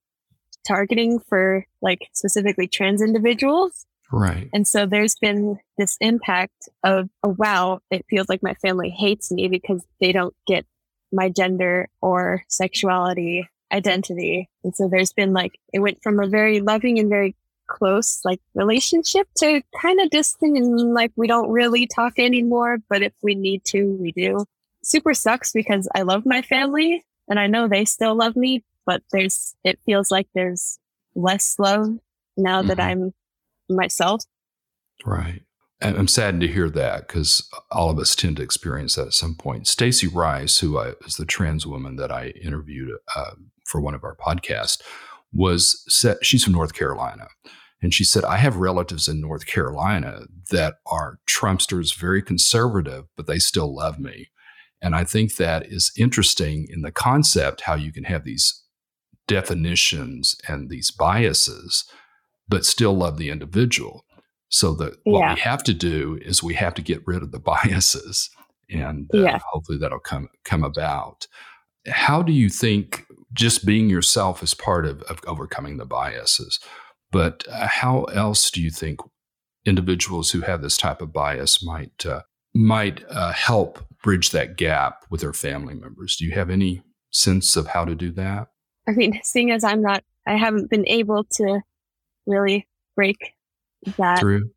targeting 0.68 1.20
for 1.20 1.66
like 1.82 2.10
specifically 2.14 2.68
trans 2.68 3.02
individuals. 3.02 3.86
Right. 4.14 4.48
And 4.54 4.68
so 4.68 4.86
there's 4.86 5.16
been 5.16 5.58
this 5.80 5.98
impact 6.00 6.70
of, 6.84 7.10
oh, 7.24 7.36
wow, 7.36 7.80
it 7.90 8.06
feels 8.08 8.30
like 8.30 8.44
my 8.44 8.54
family 8.54 8.92
hates 8.92 9.32
me 9.32 9.48
because 9.48 9.84
they 10.00 10.12
don't 10.12 10.36
get 10.46 10.68
my 11.12 11.30
gender 11.30 11.90
or 12.00 12.44
sexuality 12.48 13.50
identity. 13.72 14.50
And 14.64 14.76
so 14.76 14.88
there's 14.88 15.14
been 15.14 15.34
like, 15.34 15.60
it 15.74 15.80
went 15.80 16.04
from 16.04 16.20
a 16.20 16.28
very 16.28 16.62
loving 16.62 17.00
and 17.00 17.10
very 17.10 17.36
close 17.66 18.20
like 18.24 18.40
relationship 18.54 19.28
to 19.38 19.64
kind 19.82 20.00
of 20.00 20.12
distant 20.12 20.58
and 20.58 20.94
like 20.94 21.12
we 21.16 21.26
don't 21.26 21.50
really 21.50 21.88
talk 21.88 22.20
anymore, 22.20 22.78
but 22.90 23.02
if 23.02 23.14
we 23.24 23.34
need 23.34 23.66
to, 23.66 23.98
we 24.00 24.12
do 24.12 24.46
super 24.84 25.16
sucks 25.16 25.52
because 25.54 25.88
I 25.96 26.04
love 26.04 26.24
my 26.24 26.44
family 26.44 27.04
and 27.28 27.40
I 27.40 27.48
know 27.48 27.68
they 27.68 27.86
still 27.86 28.14
love 28.14 28.36
me, 28.36 28.64
but 28.86 29.02
there's, 29.12 29.56
it 29.64 29.80
feels 29.88 30.12
like 30.12 30.28
there's 30.36 30.78
less 31.16 31.56
love 31.58 31.98
now 32.38 32.60
mm-hmm. 32.60 32.68
that 32.68 32.80
I'm 32.80 33.12
myself. 33.76 34.24
Right. 35.06 35.42
I'm 35.82 36.08
saddened 36.08 36.42
to 36.42 36.48
hear 36.48 36.70
that 36.70 37.08
because 37.08 37.50
all 37.70 37.90
of 37.90 38.00
us 38.00 38.16
tend 38.16 38.38
to 38.38 38.44
experience 38.44 38.96
that 38.96 39.08
at 39.08 39.14
some 39.14 39.36
point. 39.36 39.68
Stacy 39.68 40.08
Rice, 40.08 40.60
who 40.60 40.78
I, 40.78 40.94
is 41.06 41.18
the 41.18 41.26
trans 41.26 41.68
woman 41.68 41.98
that 41.98 42.12
I 42.12 42.28
interviewed 42.42 42.92
uh, 43.16 43.32
for 43.66 43.82
one 43.82 43.94
of 43.94 44.04
our 44.04 44.16
podcasts, 44.16 44.82
was 45.34 45.84
set, 45.90 46.26
she's 46.26 46.44
from 46.44 46.54
North 46.54 46.74
Carolina. 46.74 47.28
And 47.82 47.94
she 47.94 48.06
said, 48.06 48.24
I 48.24 48.38
have 48.38 48.56
relatives 48.56 49.10
in 49.10 49.20
North 49.20 49.46
Carolina 49.46 50.22
that 50.52 50.76
are 50.86 51.20
Trumpsters, 51.30 51.94
very 51.94 52.22
conservative, 52.22 53.06
but 53.18 53.28
they 53.28 53.40
still 53.40 53.76
love 53.76 54.00
me. 54.00 54.30
And 54.82 54.96
I 54.96 55.04
think 55.04 55.36
that 55.36 55.66
is 55.66 55.92
interesting 55.98 56.68
in 56.70 56.82
the 56.82 56.92
concept 56.92 57.62
how 57.62 57.76
you 57.76 57.92
can 57.92 58.06
have 58.06 58.24
these 58.24 58.64
definitions 59.28 60.36
and 60.48 60.70
these 60.70 60.92
biases, 60.92 61.84
but 62.54 62.66
still 62.66 62.96
love 62.96 63.18
the 63.18 63.32
individual. 63.32 64.06
So 64.50 64.76
that 64.76 64.98
what 65.06 65.20
yeah. 65.20 65.34
we 65.34 65.40
have 65.40 65.64
to 65.64 65.74
do 65.74 66.20
is 66.22 66.44
we 66.44 66.54
have 66.54 66.76
to 66.76 66.84
get 66.84 67.02
rid 67.08 67.24
of 67.24 67.32
the 67.32 67.40
biases, 67.40 68.30
and 68.70 69.10
uh, 69.12 69.18
yeah. 69.18 69.40
hopefully 69.52 69.80
that'll 69.80 69.98
come 69.98 70.30
come 70.46 70.64
about. 70.64 71.26
How 71.88 72.22
do 72.22 72.32
you 72.32 72.50
think 72.50 73.08
just 73.34 73.66
being 73.66 73.90
yourself 73.90 74.44
is 74.44 74.54
part 74.54 74.86
of, 74.86 75.02
of 75.04 75.20
overcoming 75.26 75.78
the 75.78 75.86
biases? 75.86 76.60
But 77.12 77.44
uh, 77.52 77.68
how 77.68 78.04
else 78.04 78.52
do 78.52 78.62
you 78.62 78.70
think 78.70 79.00
individuals 79.66 80.30
who 80.30 80.42
have 80.42 80.62
this 80.62 80.78
type 80.78 81.02
of 81.02 81.12
bias 81.12 81.66
might 81.66 82.06
uh, 82.06 82.22
might 82.54 83.04
uh, 83.10 83.32
help 83.32 83.80
bridge 84.04 84.30
that 84.30 84.58
gap 84.58 85.06
with 85.10 85.22
their 85.22 85.34
family 85.34 85.74
members. 85.74 86.18
Do 86.18 86.26
you 86.26 86.34
have 86.34 86.52
any 86.52 86.84
sense 87.10 87.56
of 87.56 87.68
how 87.68 87.86
to 87.86 87.96
do 87.96 88.12
that? 88.12 88.50
I 88.88 88.92
mean, 88.92 89.20
seeing 89.24 89.50
as 89.50 89.64
I'm 89.64 89.82
not, 89.82 90.04
I 90.28 90.36
haven't 90.36 90.70
been 90.70 90.88
able 90.88 91.24
to 91.38 91.62
really 92.26 92.68
break 92.96 93.36
that 93.98 94.20
Through. 94.20 94.52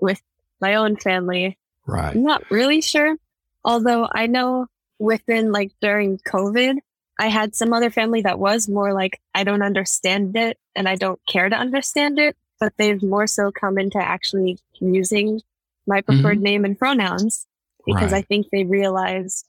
with 0.00 0.20
my 0.60 0.74
own 0.74 0.96
family. 0.96 1.58
Right. 1.86 2.14
I'm 2.14 2.22
not 2.22 2.50
really 2.50 2.80
sure. 2.80 3.16
Although 3.64 4.08
I 4.12 4.26
know 4.26 4.66
within 4.98 5.52
like 5.52 5.72
during 5.80 6.18
COVID, 6.18 6.76
I 7.18 7.28
had 7.28 7.54
some 7.54 7.72
other 7.72 7.90
family 7.90 8.22
that 8.22 8.38
was 8.38 8.68
more 8.68 8.92
like, 8.92 9.20
I 9.34 9.44
don't 9.44 9.62
understand 9.62 10.36
it 10.36 10.58
and 10.76 10.88
I 10.88 10.94
don't 10.94 11.20
care 11.26 11.48
to 11.48 11.56
understand 11.56 12.18
it, 12.18 12.36
but 12.60 12.72
they've 12.76 13.02
more 13.02 13.26
so 13.26 13.50
come 13.50 13.78
into 13.78 13.98
actually 13.98 14.58
using 14.80 15.40
my 15.86 16.00
preferred 16.00 16.36
mm-hmm. 16.36 16.42
name 16.44 16.64
and 16.64 16.78
pronouns 16.78 17.46
because 17.86 18.12
right. 18.12 18.18
I 18.18 18.22
think 18.22 18.48
they 18.50 18.64
realize, 18.64 19.44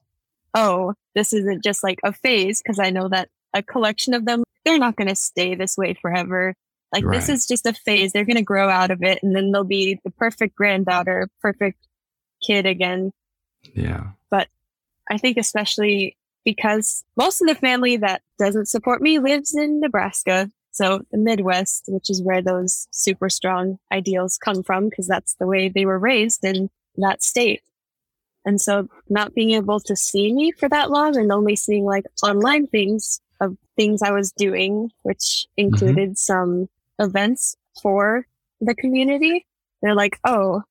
oh, 0.56 0.94
this 1.13 1.34
isn't 1.34 1.63
just 1.63 1.84
like 1.84 2.00
a 2.03 2.13
phase 2.13 2.62
because 2.62 2.79
I 2.79 2.89
know 2.89 3.10
that 3.10 3.29
a 3.53 3.62
collection 3.62 4.13
of 4.13 4.25
them, 4.25 4.44
they're 4.65 4.79
not 4.79 4.96
going 4.96 5.10
to 5.10 5.15
stay 5.15 5.53
this 5.56 5.77
way 5.77 5.94
forever. 5.94 6.56
Like 6.93 7.05
right. 7.05 7.15
this 7.15 7.29
is 7.29 7.46
just 7.46 7.65
a 7.65 7.74
phase. 7.74 8.12
They're 8.12 8.25
going 8.25 8.38
to 8.38 8.43
grow 8.43 8.69
out 8.69 8.91
of 8.91 9.03
it 9.03 9.19
and 9.22 9.36
then 9.36 9.51
they'll 9.51 9.63
be 9.63 10.00
the 10.03 10.12
perfect 10.12 10.55
granddaughter, 10.55 11.29
perfect 11.41 11.88
kid 12.46 12.65
again. 12.65 13.12
Yeah. 13.74 14.12
But 14.29 14.48
I 15.10 15.17
think 15.17 15.38
especially 15.38 16.17
because 16.46 17.03
most 17.15 17.41
of 17.41 17.48
the 17.48 17.55
family 17.55 17.98
that 17.98 18.22
doesn't 18.38 18.67
support 18.67 19.01
me 19.01 19.19
lives 19.19 19.55
in 19.55 19.79
Nebraska. 19.79 20.50
So 20.72 21.01
the 21.12 21.17
Midwest, 21.17 21.86
which 21.88 22.10
is 22.10 22.24
where 22.24 22.41
those 22.41 22.88
super 22.91 23.29
strong 23.29 23.77
ideals 23.91 24.38
come 24.38 24.63
from, 24.63 24.89
because 24.89 25.08
that's 25.08 25.36
the 25.36 25.48
way 25.48 25.69
they 25.69 25.86
were 25.86 26.00
raised 26.00 26.43
in 26.43 26.69
that 26.98 27.22
state. 27.22 27.62
And 28.46 28.60
so 28.60 28.88
not 29.10 29.36
being 29.36 29.51
able 29.51 29.79
to 29.81 29.96
see 29.96 30.34
me 30.34 30.51
for 30.51 30.69
that 30.69 30.89
long 30.89 31.17
and 31.17 31.31
only 31.31 31.55
seeing 31.55 31.84
like 31.84 32.05
online 32.24 32.67
things 32.67 33.22
of 33.41 33.58
things 33.75 34.01
I 34.01 34.12
was 34.12 34.31
doing, 34.31 34.91
which 35.03 35.46
included 35.58 36.10
mm-hmm. 36.10 36.13
some 36.13 36.69
events 37.00 37.56
for 37.82 38.25
the 38.62 38.75
community, 38.75 39.46
they're 39.82 39.96
like, 39.96 40.20
oh, 40.25 40.63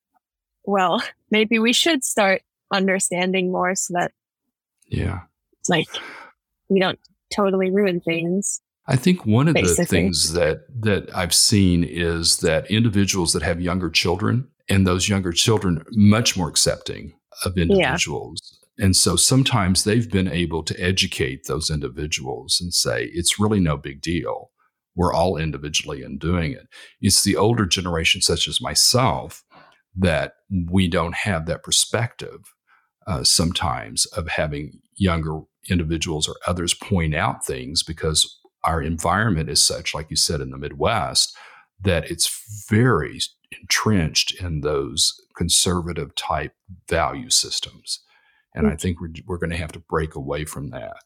well, 0.64 1.02
maybe 1.30 1.58
we 1.58 1.72
should 1.72 2.04
start 2.04 2.42
understanding 2.72 3.50
more 3.50 3.74
so 3.74 3.94
that, 3.94 4.12
yeah, 4.86 5.20
like 5.68 5.88
we 6.68 6.80
don't 6.80 6.98
totally 7.34 7.70
ruin 7.70 8.00
things. 8.00 8.60
I 8.86 8.96
think 8.96 9.26
one 9.26 9.48
of 9.48 9.54
Basically. 9.54 9.84
the 9.84 9.88
things 9.88 10.32
that 10.32 10.60
that 10.80 11.14
I've 11.14 11.34
seen 11.34 11.84
is 11.84 12.38
that 12.38 12.70
individuals 12.70 13.32
that 13.34 13.42
have 13.42 13.60
younger 13.60 13.90
children 13.90 14.48
and 14.68 14.86
those 14.86 15.08
younger 15.08 15.32
children 15.32 15.84
much 15.92 16.36
more 16.36 16.48
accepting 16.48 17.12
of 17.44 17.56
individuals. 17.56 18.40
Yeah. 18.78 18.84
And 18.86 18.96
so 18.96 19.16
sometimes 19.16 19.84
they've 19.84 20.10
been 20.10 20.28
able 20.28 20.62
to 20.62 20.80
educate 20.80 21.46
those 21.46 21.70
individuals 21.70 22.58
and 22.60 22.72
say 22.72 23.10
it's 23.12 23.38
really 23.38 23.60
no 23.60 23.76
big 23.76 24.00
deal. 24.00 24.50
We're 24.98 25.14
all 25.14 25.36
individually 25.36 26.02
in 26.02 26.18
doing 26.18 26.52
it. 26.52 26.66
It's 27.00 27.22
the 27.22 27.36
older 27.36 27.64
generation 27.64 28.20
such 28.20 28.48
as 28.48 28.60
myself 28.60 29.44
that 29.96 30.34
we 30.70 30.88
don't 30.88 31.14
have 31.14 31.46
that 31.46 31.62
perspective 31.62 32.52
uh, 33.06 33.22
sometimes 33.22 34.04
of 34.06 34.28
having 34.28 34.80
younger 34.96 35.40
individuals 35.70 36.28
or 36.28 36.34
others 36.48 36.74
point 36.74 37.14
out 37.14 37.46
things 37.46 37.82
because 37.84 38.38
our 38.64 38.82
environment 38.82 39.48
is 39.48 39.62
such, 39.62 39.94
like 39.94 40.10
you 40.10 40.16
said, 40.16 40.40
in 40.40 40.50
the 40.50 40.58
Midwest, 40.58 41.34
that 41.80 42.10
it's 42.10 42.64
very 42.68 43.20
entrenched 43.62 44.34
in 44.42 44.62
those 44.62 45.14
conservative 45.36 46.12
type 46.16 46.52
value 46.88 47.30
systems. 47.30 48.00
And. 48.52 48.66
I 48.72 48.76
think 48.76 49.00
we're, 49.00 49.12
we're 49.26 49.38
going 49.38 49.50
to 49.50 49.56
have 49.56 49.72
to 49.72 49.78
break 49.78 50.16
away 50.16 50.44
from 50.44 50.70
that. 50.70 50.96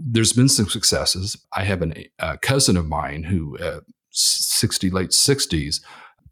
There's 0.00 0.32
been 0.32 0.48
some 0.48 0.68
successes. 0.68 1.36
I 1.52 1.64
have 1.64 1.82
an, 1.82 1.94
a 2.18 2.38
cousin 2.38 2.76
of 2.76 2.86
mine 2.86 3.24
who, 3.24 3.58
uh, 3.58 3.80
60, 4.10 4.90
late 4.90 5.10
60s, 5.10 5.80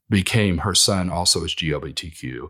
became 0.08 0.58
her 0.58 0.74
son 0.74 1.10
also 1.10 1.44
is 1.44 1.54
GLBTQ 1.54 2.48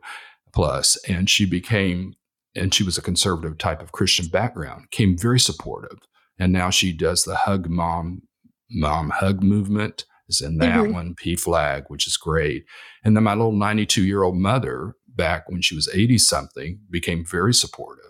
plus, 0.53 0.97
and 1.09 1.29
she 1.29 1.45
became, 1.47 2.15
and 2.55 2.73
she 2.73 2.83
was 2.83 2.99
a 2.99 3.03
conservative 3.03 3.59
type 3.59 3.83
of 3.83 3.93
Christian 3.93 4.27
background, 4.27 4.91
came 4.91 5.17
very 5.17 5.41
supportive. 5.41 5.99
And 6.39 6.53
now 6.53 6.71
she 6.71 6.93
does 6.93 7.25
the 7.25 7.37
hug 7.37 7.69
mom, 7.69 8.23
mom 8.71 9.11
hug 9.11 9.43
movement 9.43 10.05
is 10.29 10.41
in 10.41 10.59
that 10.59 10.79
mm-hmm. 10.79 10.93
one, 10.93 11.15
PFLAG, 11.15 11.85
which 11.89 12.07
is 12.07 12.17
great. 12.17 12.65
And 13.05 13.17
then 13.17 13.25
my 13.25 13.35
little 13.35 13.53
92 13.53 14.05
year 14.05 14.23
old 14.23 14.37
mother, 14.37 14.95
back 15.09 15.49
when 15.49 15.63
she 15.63 15.75
was 15.75 15.89
80 15.93 16.19
something, 16.19 16.81
became 16.91 17.25
very 17.25 17.55
supportive 17.55 18.05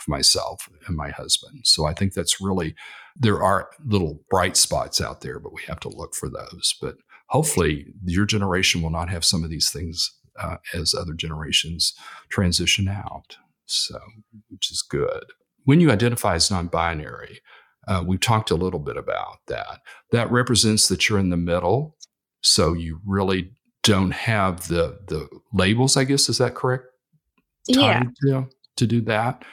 of 0.00 0.08
myself 0.08 0.68
and 0.86 0.96
my 0.96 1.10
husband. 1.10 1.60
So 1.64 1.86
I 1.86 1.94
think 1.94 2.14
that's 2.14 2.40
really, 2.40 2.74
there 3.16 3.42
are 3.42 3.70
little 3.84 4.20
bright 4.30 4.56
spots 4.56 5.00
out 5.00 5.20
there, 5.20 5.38
but 5.38 5.52
we 5.52 5.62
have 5.66 5.80
to 5.80 5.88
look 5.88 6.14
for 6.14 6.28
those. 6.28 6.74
But 6.80 6.96
hopefully, 7.28 7.86
your 8.04 8.26
generation 8.26 8.82
will 8.82 8.90
not 8.90 9.10
have 9.10 9.24
some 9.24 9.44
of 9.44 9.50
these 9.50 9.70
things 9.70 10.14
uh, 10.40 10.56
as 10.74 10.94
other 10.94 11.14
generations 11.14 11.94
transition 12.30 12.88
out. 12.88 13.36
So, 13.66 13.98
which 14.48 14.70
is 14.70 14.82
good. 14.82 15.24
When 15.64 15.80
you 15.80 15.90
identify 15.90 16.36
as 16.36 16.50
non 16.50 16.68
binary, 16.68 17.40
uh, 17.86 18.04
we've 18.06 18.20
talked 18.20 18.50
a 18.50 18.56
little 18.56 18.80
bit 18.80 18.96
about 18.96 19.38
that. 19.48 19.80
That 20.12 20.30
represents 20.30 20.88
that 20.88 21.08
you're 21.08 21.18
in 21.18 21.30
the 21.30 21.36
middle. 21.36 21.96
So 22.40 22.72
you 22.72 23.00
really 23.04 23.52
don't 23.82 24.12
have 24.12 24.68
the 24.68 24.98
the 25.08 25.28
labels, 25.52 25.96
I 25.96 26.04
guess. 26.04 26.28
Is 26.28 26.38
that 26.38 26.54
correct? 26.54 26.84
Yeah. 27.66 28.04
To, 28.22 28.48
to 28.76 28.86
do 28.86 29.00
that. 29.02 29.44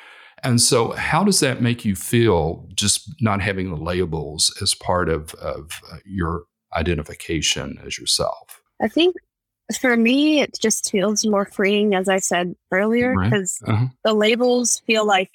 And 0.44 0.62
so, 0.62 0.92
how 0.92 1.24
does 1.24 1.40
that 1.40 1.62
make 1.62 1.86
you 1.86 1.96
feel 1.96 2.68
just 2.76 3.10
not 3.22 3.42
having 3.42 3.70
the 3.70 3.82
labels 3.82 4.56
as 4.62 4.74
part 4.74 5.10
of, 5.10 5.34
of 5.36 5.82
uh, 5.92 5.98
your 6.06 6.44
identification 6.76 7.80
as 7.86 7.98
yourself? 7.98 8.62
I 8.82 8.88
think 8.88 9.16
for 9.80 9.98
me, 9.98 10.42
it 10.42 10.58
just 10.62 10.92
feels 10.92 11.26
more 11.26 11.46
freeing, 11.46 11.96
as 11.96 12.08
I 12.08 12.20
said 12.20 12.56
earlier, 12.72 13.16
because 13.20 13.60
right. 13.66 13.74
uh-huh. 13.74 13.86
the 14.04 14.14
labels 14.14 14.82
feel 14.86 15.06
like 15.06 15.32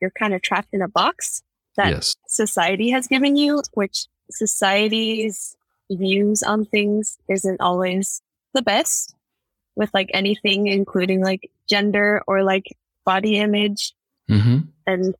you're 0.00 0.10
kind 0.10 0.34
of 0.34 0.42
trapped 0.42 0.72
in 0.72 0.82
a 0.82 0.88
box 0.88 1.42
that 1.76 1.90
yes. 1.90 2.16
society 2.26 2.90
has 2.90 3.06
given 3.06 3.36
you, 3.36 3.62
which 3.74 4.06
society's 4.30 5.56
views 5.90 6.42
on 6.42 6.64
things 6.64 7.18
isn't 7.28 7.60
always 7.60 8.22
the 8.54 8.62
best 8.62 9.14
with 9.76 9.90
like 9.92 10.10
anything, 10.14 10.66
including 10.66 11.22
like 11.22 11.50
gender 11.68 12.22
or 12.26 12.42
like 12.42 12.76
body 13.04 13.36
image. 13.36 13.92
Mm-hmm. 14.30 14.58
And 14.86 15.14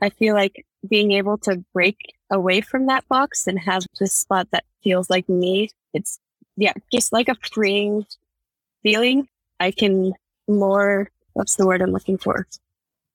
I 0.00 0.10
feel 0.10 0.34
like 0.34 0.64
being 0.88 1.12
able 1.12 1.38
to 1.38 1.64
break 1.72 1.96
away 2.30 2.60
from 2.60 2.86
that 2.86 3.06
box 3.08 3.46
and 3.46 3.58
have 3.58 3.84
this 3.98 4.12
spot 4.12 4.48
that 4.52 4.64
feels 4.82 5.10
like 5.10 5.28
me, 5.28 5.70
it's 5.94 6.18
yeah, 6.56 6.72
just 6.92 7.12
like 7.12 7.28
a 7.28 7.36
freeing 7.52 8.06
feeling. 8.82 9.28
I 9.58 9.70
can 9.70 10.12
more, 10.48 11.10
what's 11.32 11.56
the 11.56 11.66
word 11.66 11.82
I'm 11.82 11.92
looking 11.92 12.18
for? 12.18 12.46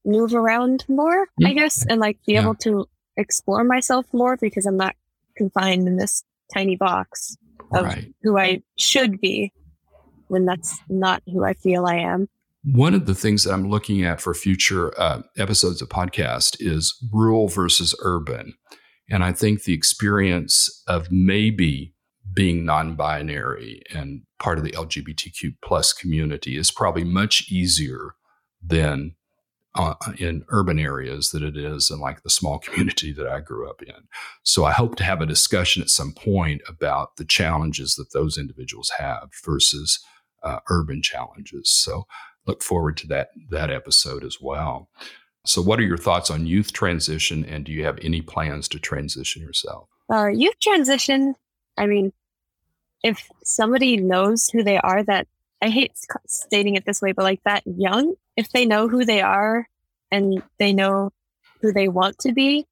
move 0.05 0.34
around 0.34 0.86
more, 0.88 1.27
I 1.39 1.43
mm-hmm. 1.43 1.58
guess, 1.58 1.86
and 1.86 2.00
like 2.00 2.17
be 2.25 2.34
yeah. 2.34 2.41
able 2.41 2.55
to 2.55 2.88
explore 3.17 3.63
myself 3.63 4.05
more 4.13 4.38
because 4.38 4.65
I'm 4.65 4.77
not 4.77 4.96
confined 5.36 5.88
in 5.88 5.98
this 5.98 6.24
tiny 6.53 6.75
box 6.75 7.38
of 7.74 7.86
right. 7.86 8.13
who 8.22 8.38
I 8.38 8.62
should 8.77 9.22
be 9.22 9.51
when 10.27 10.46
that's 10.46 10.77
not 10.89 11.22
who 11.25 11.43
I 11.43 11.53
feel 11.53 11.86
I 11.86 11.98
am. 11.98 12.27
One 12.63 12.94
of 12.94 13.08
the 13.08 13.15
things 13.15 13.44
that 13.44 13.53
I'm 13.53 13.70
looking 13.70 14.03
at 14.03 14.22
for 14.22 14.34
future 14.34 14.94
uh, 15.00 15.24
episodes 15.38 15.82
of 15.82 15.89
podcast 15.89 16.58
is 16.60 16.96
rural 17.12 17.48
versus 17.48 17.96
urban. 18.01 18.53
And 19.10 19.24
I 19.24 19.32
think 19.34 19.63
the 19.63 19.74
experience 19.74 20.84
of 20.88 21.12
maybe 21.12 21.93
being 22.34 22.63
non-binary 22.63 23.82
and 23.93 24.21
part 24.39 24.58
of 24.58 24.63
the 24.63 24.71
LGBTQ 24.71 25.56
plus 25.63 25.91
community 25.91 26.56
is 26.56 26.71
probably 26.71 27.04
much 27.04 27.52
easier 27.52 28.15
than 28.62 29.15
uh, 29.76 29.95
in 30.17 30.43
urban 30.50 30.80
areas 30.80 31.32
that 31.32 31.43
it 31.43 31.58
is 31.58 31.89
in 31.89 32.00
like 32.00 32.24
the 32.24 32.30
small 32.30 32.60
community 32.65 33.12
that 33.13 33.28
I 33.28 33.39
grew 33.39 33.69
up 33.69 33.82
in. 33.82 34.08
So 34.43 34.65
I 34.65 34.71
hope 34.71 34.95
to 34.97 35.04
have 35.04 35.21
a 35.21 35.26
discussion 35.26 35.82
at 35.82 35.89
some 35.89 36.13
point 36.13 36.62
about 36.67 37.17
the 37.17 37.26
challenges 37.26 37.95
that 37.95 38.13
those 38.13 38.38
individuals 38.38 38.91
have 38.97 39.30
versus 39.43 40.00
uh, 40.43 40.60
urban 40.69 41.02
challenges. 41.02 41.69
So 41.69 42.06
look 42.47 42.63
forward 42.63 42.97
to 42.97 43.08
that 43.08 43.30
that 43.49 43.69
episode 43.69 44.23
as 44.23 44.38
well. 44.41 44.89
So 45.45 45.62
what 45.62 45.80
are 45.80 45.84
your 45.84 45.97
thoughts 45.97 46.30
on 46.30 46.45
youth 46.45 46.71
transition 46.71 47.43
and 47.45 47.65
do 47.65 47.71
you 47.71 47.84
have 47.84 47.97
any 48.01 48.21
plans 48.21 48.67
to 48.69 48.80
transition 48.80 49.41
yourself? 49.41 49.89
Uh, 50.12 50.27
youth 50.27 50.60
transition, 50.60 51.36
I 51.77 51.88
mean, 51.88 52.13
if 53.04 53.27
somebody 53.43 53.97
knows 53.97 54.49
who 54.49 54.63
they 54.63 54.77
are 54.77 55.04
that 55.04 55.27
I 55.62 55.69
hate 55.69 55.93
stating 56.27 56.75
it 56.75 56.86
this 56.86 57.01
way, 57.01 57.12
but 57.12 57.23
like 57.23 57.41
that 57.43 57.63
young, 57.65 58.15
if 58.36 58.51
they 58.51 58.65
know 58.65 58.88
who 58.88 59.06
they 59.06 59.21
are 59.21 59.67
and 60.12 60.43
they 60.60 60.73
know 60.73 61.12
who 61.62 61.71
they 61.71 61.88
want 61.88 62.19
to 62.19 62.34
be, 62.34 62.65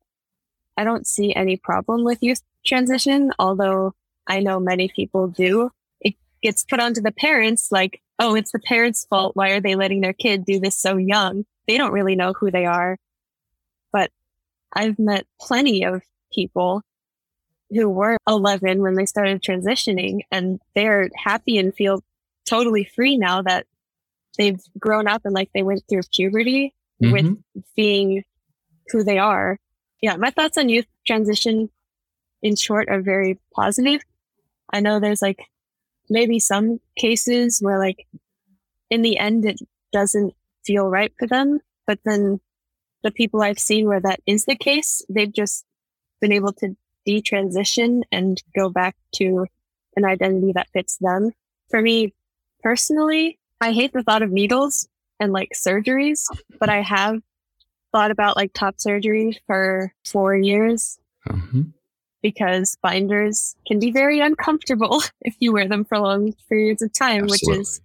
I 0.77 0.83
don't 0.83 1.07
see 1.07 1.33
any 1.33 1.57
problem 1.57 2.03
with 2.03 2.21
youth 2.21 2.41
transition, 2.65 3.31
although 3.39 3.93
I 4.27 4.39
know 4.39 4.59
many 4.59 4.89
people 4.89 5.27
do. 5.27 5.71
It 6.01 6.15
gets 6.41 6.63
put 6.63 6.79
onto 6.79 7.01
the 7.01 7.11
parents 7.11 7.71
like, 7.71 8.01
oh, 8.19 8.35
it's 8.35 8.51
the 8.51 8.59
parents' 8.59 9.05
fault. 9.09 9.35
Why 9.35 9.51
are 9.51 9.61
they 9.61 9.75
letting 9.75 10.01
their 10.01 10.13
kid 10.13 10.45
do 10.45 10.59
this 10.59 10.75
so 10.75 10.97
young? 10.97 11.45
They 11.67 11.77
don't 11.77 11.93
really 11.93 12.15
know 12.15 12.33
who 12.33 12.51
they 12.51 12.65
are. 12.65 12.97
But 13.91 14.11
I've 14.73 14.99
met 14.99 15.25
plenty 15.39 15.83
of 15.83 16.01
people 16.31 16.83
who 17.71 17.89
were 17.89 18.17
11 18.27 18.81
when 18.81 18.95
they 18.95 19.05
started 19.05 19.41
transitioning 19.41 20.21
and 20.31 20.59
they're 20.75 21.09
happy 21.15 21.57
and 21.57 21.73
feel 21.73 22.03
totally 22.47 22.83
free 22.83 23.17
now 23.17 23.41
that 23.43 23.67
they've 24.37 24.59
grown 24.77 25.07
up 25.07 25.21
and 25.23 25.33
like 25.33 25.49
they 25.53 25.63
went 25.63 25.83
through 25.87 26.01
puberty 26.13 26.73
mm-hmm. 27.01 27.11
with 27.11 27.37
being 27.75 28.23
who 28.87 29.03
they 29.03 29.19
are. 29.19 29.59
Yeah, 30.01 30.15
my 30.15 30.31
thoughts 30.31 30.57
on 30.57 30.69
youth 30.69 30.87
transition 31.05 31.69
in 32.41 32.55
short 32.55 32.89
are 32.89 33.01
very 33.01 33.39
positive. 33.53 34.01
I 34.71 34.79
know 34.79 34.99
there's 34.99 35.21
like 35.21 35.45
maybe 36.09 36.39
some 36.39 36.79
cases 36.97 37.59
where 37.59 37.79
like 37.79 38.07
in 38.89 39.01
the 39.01 39.17
end 39.17 39.45
it 39.45 39.59
doesn't 39.91 40.33
feel 40.65 40.87
right 40.87 41.13
for 41.17 41.27
them, 41.27 41.59
but 41.87 41.99
then 42.05 42.39
the 43.03 43.11
people 43.11 43.41
I've 43.41 43.59
seen 43.59 43.87
where 43.87 44.01
that 44.01 44.19
is 44.25 44.45
the 44.45 44.55
case, 44.55 45.01
they've 45.09 45.31
just 45.31 45.65
been 46.21 46.31
able 46.31 46.53
to 46.53 46.75
detransition 47.07 48.01
and 48.11 48.41
go 48.55 48.69
back 48.69 48.95
to 49.15 49.47
an 49.95 50.05
identity 50.05 50.51
that 50.53 50.69
fits 50.73 50.97
them. 50.97 51.31
For 51.69 51.81
me, 51.81 52.13
personally, 52.61 53.39
I 53.61 53.71
hate 53.71 53.93
the 53.93 54.03
thought 54.03 54.21
of 54.21 54.31
needles 54.31 54.87
and 55.19 55.33
like 55.33 55.51
surgeries, 55.55 56.25
but 56.59 56.69
I 56.69 56.81
have 56.81 57.21
thought 57.91 58.11
about 58.11 58.35
like 58.35 58.53
top 58.53 58.79
surgery 58.79 59.39
for 59.47 59.93
four 60.05 60.35
years 60.35 60.99
mm-hmm. 61.27 61.61
Because 62.21 62.77
binders 62.81 63.55
can 63.67 63.79
be 63.79 63.91
very 63.91 64.19
uncomfortable 64.19 65.01
if 65.21 65.35
you 65.39 65.53
wear 65.53 65.67
them 65.67 65.85
for 65.85 65.99
long 65.99 66.33
periods 66.47 66.81
of 66.81 66.93
time, 66.93 67.23
Absolutely. 67.23 67.57
which 67.57 67.61
is 67.61 67.81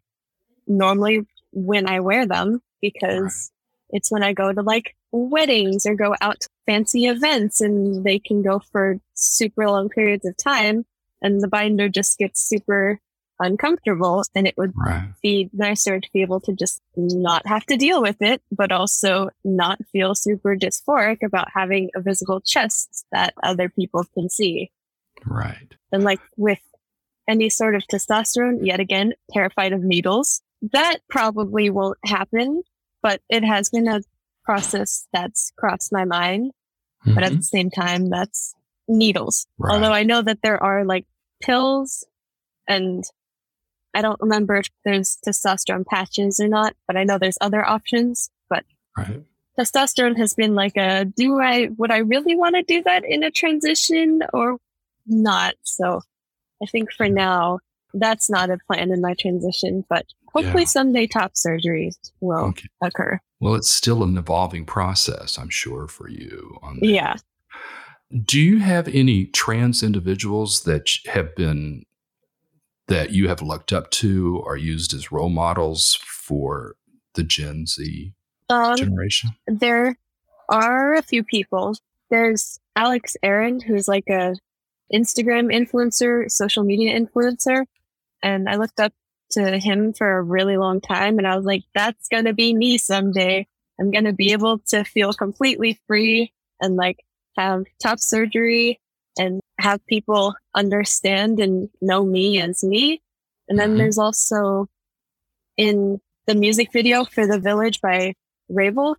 normally 0.67 1.27
when 1.53 1.89
I 1.89 2.01
wear 2.01 2.27
them 2.27 2.61
because 2.81 3.51
right. 3.93 3.97
it's 3.97 4.11
when 4.11 4.23
I 4.23 4.33
go 4.33 4.53
to 4.53 4.63
like 4.63 4.97
weddings 5.13 5.87
or 5.87 5.95
go 5.95 6.15
out 6.21 6.41
to 6.41 6.49
fancy 6.67 7.07
events 7.07 7.61
and 7.61 8.05
they 8.05 8.19
can 8.19 8.43
go 8.43 8.59
for 8.73 8.99
super 9.15 9.69
long 9.69 9.89
periods 9.89 10.27
of 10.27 10.37
time 10.37 10.85
and 11.23 11.41
the 11.41 11.49
binder 11.49 11.89
just 11.89 12.19
gets 12.19 12.43
super 12.43 13.01
uncomfortable 13.41 14.25
and 14.35 14.47
it 14.47 14.55
would 14.57 14.73
right. 14.77 15.13
be 15.23 15.51
nicer 15.53 16.01
to 16.01 16.09
be 16.13 16.23
able 16.23 16.41
to 16.41 16.53
just 16.53 16.81
not 16.97 17.47
have 17.47 17.67
to 17.67 17.77
deal 17.77 18.01
with 18.01 18.17
it, 18.21 18.43
but 18.53 18.73
also 18.73 19.31
not 19.45 19.79
feel 19.93 20.15
super 20.15 20.57
dysphoric 20.57 21.19
about 21.23 21.49
having 21.55 21.91
a 21.95 22.01
visible 22.01 22.41
chest 22.41 23.07
that 23.13 23.35
other 23.43 23.69
people 23.69 24.05
can 24.15 24.29
see. 24.29 24.71
Right. 25.27 25.75
And 25.93 26.05
like 26.05 26.21
with 26.37 26.61
any 27.29 27.49
sort 27.49 27.75
of 27.75 27.83
testosterone, 27.91 28.59
yet 28.63 28.81
again, 28.81 29.15
terrified 29.33 29.73
of 29.73 29.83
needles. 29.83 30.43
That 30.73 30.99
probably 31.09 31.71
won't 31.71 31.99
happen, 32.05 32.63
but 33.03 33.21
it 33.29 33.45
has 33.45 33.71
been 33.71 33.89
a 33.89 34.03
process 34.45 35.07
that's 35.13 35.53
crossed 35.59 35.93
my 35.93 36.05
mind. 36.05 36.53
Mm-hmm. 37.05 37.15
But 37.15 37.25
at 37.25 37.31
mm-hmm. 37.31 37.39
the 37.39 37.43
same 37.43 37.71
time, 37.71 38.11
that's 38.11 38.55
needles. 38.89 39.47
Right. 39.59 39.75
Although 39.75 39.93
I 39.93 40.03
know 40.03 40.23
that 40.23 40.41
there 40.43 40.63
are 40.63 40.85
like 40.85 41.07
pills 41.43 42.07
and 42.69 43.05
I 43.95 44.03
don't 44.03 44.21
remember 44.21 44.57
if 44.57 44.69
there's 44.85 45.19
testosterone 45.27 45.87
patches 45.87 46.41
or 46.41 46.49
not, 46.49 46.75
but 46.87 46.97
I 46.97 47.05
know 47.05 47.19
there's 47.19 47.39
other 47.41 47.67
options. 47.67 48.31
But 48.49 48.65
right. 48.97 49.23
testosterone 49.59 50.17
has 50.19 50.35
been 50.35 50.55
like 50.55 50.77
a 50.77 51.05
do 51.05 51.41
I 51.41 51.69
would 51.77 51.91
I 51.91 51.99
really 51.99 52.37
want 52.37 52.57
to 52.57 52.63
do 52.63 52.83
that 52.85 53.05
in 53.05 53.23
a 53.23 53.31
transition 53.31 54.21
or 54.33 54.59
not? 55.07 55.55
So 55.63 56.01
I 56.63 56.67
think 56.67 56.93
for 56.93 57.09
now 57.09 57.61
that's 57.95 58.29
not 58.29 58.51
a 58.51 58.59
plan 58.67 58.91
in 58.91 59.01
my 59.01 59.15
transition, 59.15 59.85
but 59.89 60.05
hopefully 60.33 60.65
yeah. 60.65 60.69
someday 60.69 61.07
top 61.07 61.37
surgery 61.37 61.93
will 62.21 62.47
okay. 62.47 62.69
occur. 62.83 63.21
Well, 63.41 63.55
it's 63.55 63.71
still 63.71 64.03
an 64.03 64.17
evolving 64.17 64.65
process, 64.65 65.39
I'm 65.39 65.51
sure, 65.51 65.87
for 65.87 66.09
you. 66.09 66.59
Yeah. 66.81 67.17
Do 68.25 68.41
you 68.41 68.59
have 68.59 68.89
any 68.89 69.27
trans 69.27 69.83
individuals 69.83 70.63
that 70.63 70.91
have 71.07 71.35
been 71.35 71.85
that 72.89 73.11
you 73.11 73.29
have 73.29 73.43
looked 73.43 73.73
up 73.73 73.91
to 73.91 74.43
or 74.45 74.57
used 74.57 74.93
as 74.93 75.11
role 75.11 75.29
models 75.29 75.99
for 76.05 76.77
the 77.15 77.23
Gen 77.23 77.67
Z 77.67 78.13
um, 78.51 78.77
generation? 78.77 79.31
There 79.47 79.97
are 80.49 80.95
a 80.95 81.03
few 81.03 81.25
people. 81.25 81.77
There's 82.11 82.61
Alex 82.77 83.17
Aaron, 83.23 83.61
who's 83.61 83.89
like 83.89 84.09
a 84.09 84.37
Instagram 84.93 85.53
influencer, 85.53 86.31
social 86.31 86.65
media 86.65 86.99
influencer, 86.99 87.65
and 88.23 88.49
I 88.49 88.57
looked 88.57 88.81
up 88.81 88.93
to 89.31 89.59
him 89.59 89.93
for 89.93 90.19
a 90.19 90.23
really 90.23 90.57
long 90.57 90.81
time, 90.81 91.19
and 91.19 91.27
I 91.27 91.37
was 91.37 91.47
like, 91.47 91.65
"That's 91.75 92.09
gonna 92.09 92.35
be 92.35 92.55
me 92.55 92.79
someday. 92.79 93.47
I'm 93.81 93.91
gonna 93.91 94.13
be 94.13 94.33
able 94.33 94.59
to 94.69 94.85
feel 94.85 95.13
completely 95.13 95.81
free 95.87 96.33
and 96.61 96.77
like 96.77 97.05
have 97.37 97.65
top 97.81 97.99
surgery 97.99 98.81
and 99.19 99.41
have 99.61 99.85
people 99.87 100.35
understand 100.55 101.41
and 101.41 101.69
know 101.81 102.05
me 102.05 102.41
as 102.41 102.65
me. 102.65 103.03
And 103.49 103.59
then 103.59 103.71
mm-hmm. 103.71 103.79
there's 103.79 103.99
also 103.99 104.69
in 105.57 106.01
the 106.27 106.35
music 106.35 106.73
video 106.73 107.05
for 107.05 107.27
The 107.27 107.39
Village 107.39 107.81
by 107.81 108.15
Wrabel, 108.49 108.97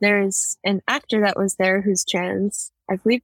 there's 0.00 0.56
an 0.64 0.82
actor 0.88 1.22
that 1.22 1.38
was 1.38 1.56
there 1.56 1.80
who's 1.80 2.04
trans. 2.04 2.70
I 2.90 2.96
believe 2.96 3.22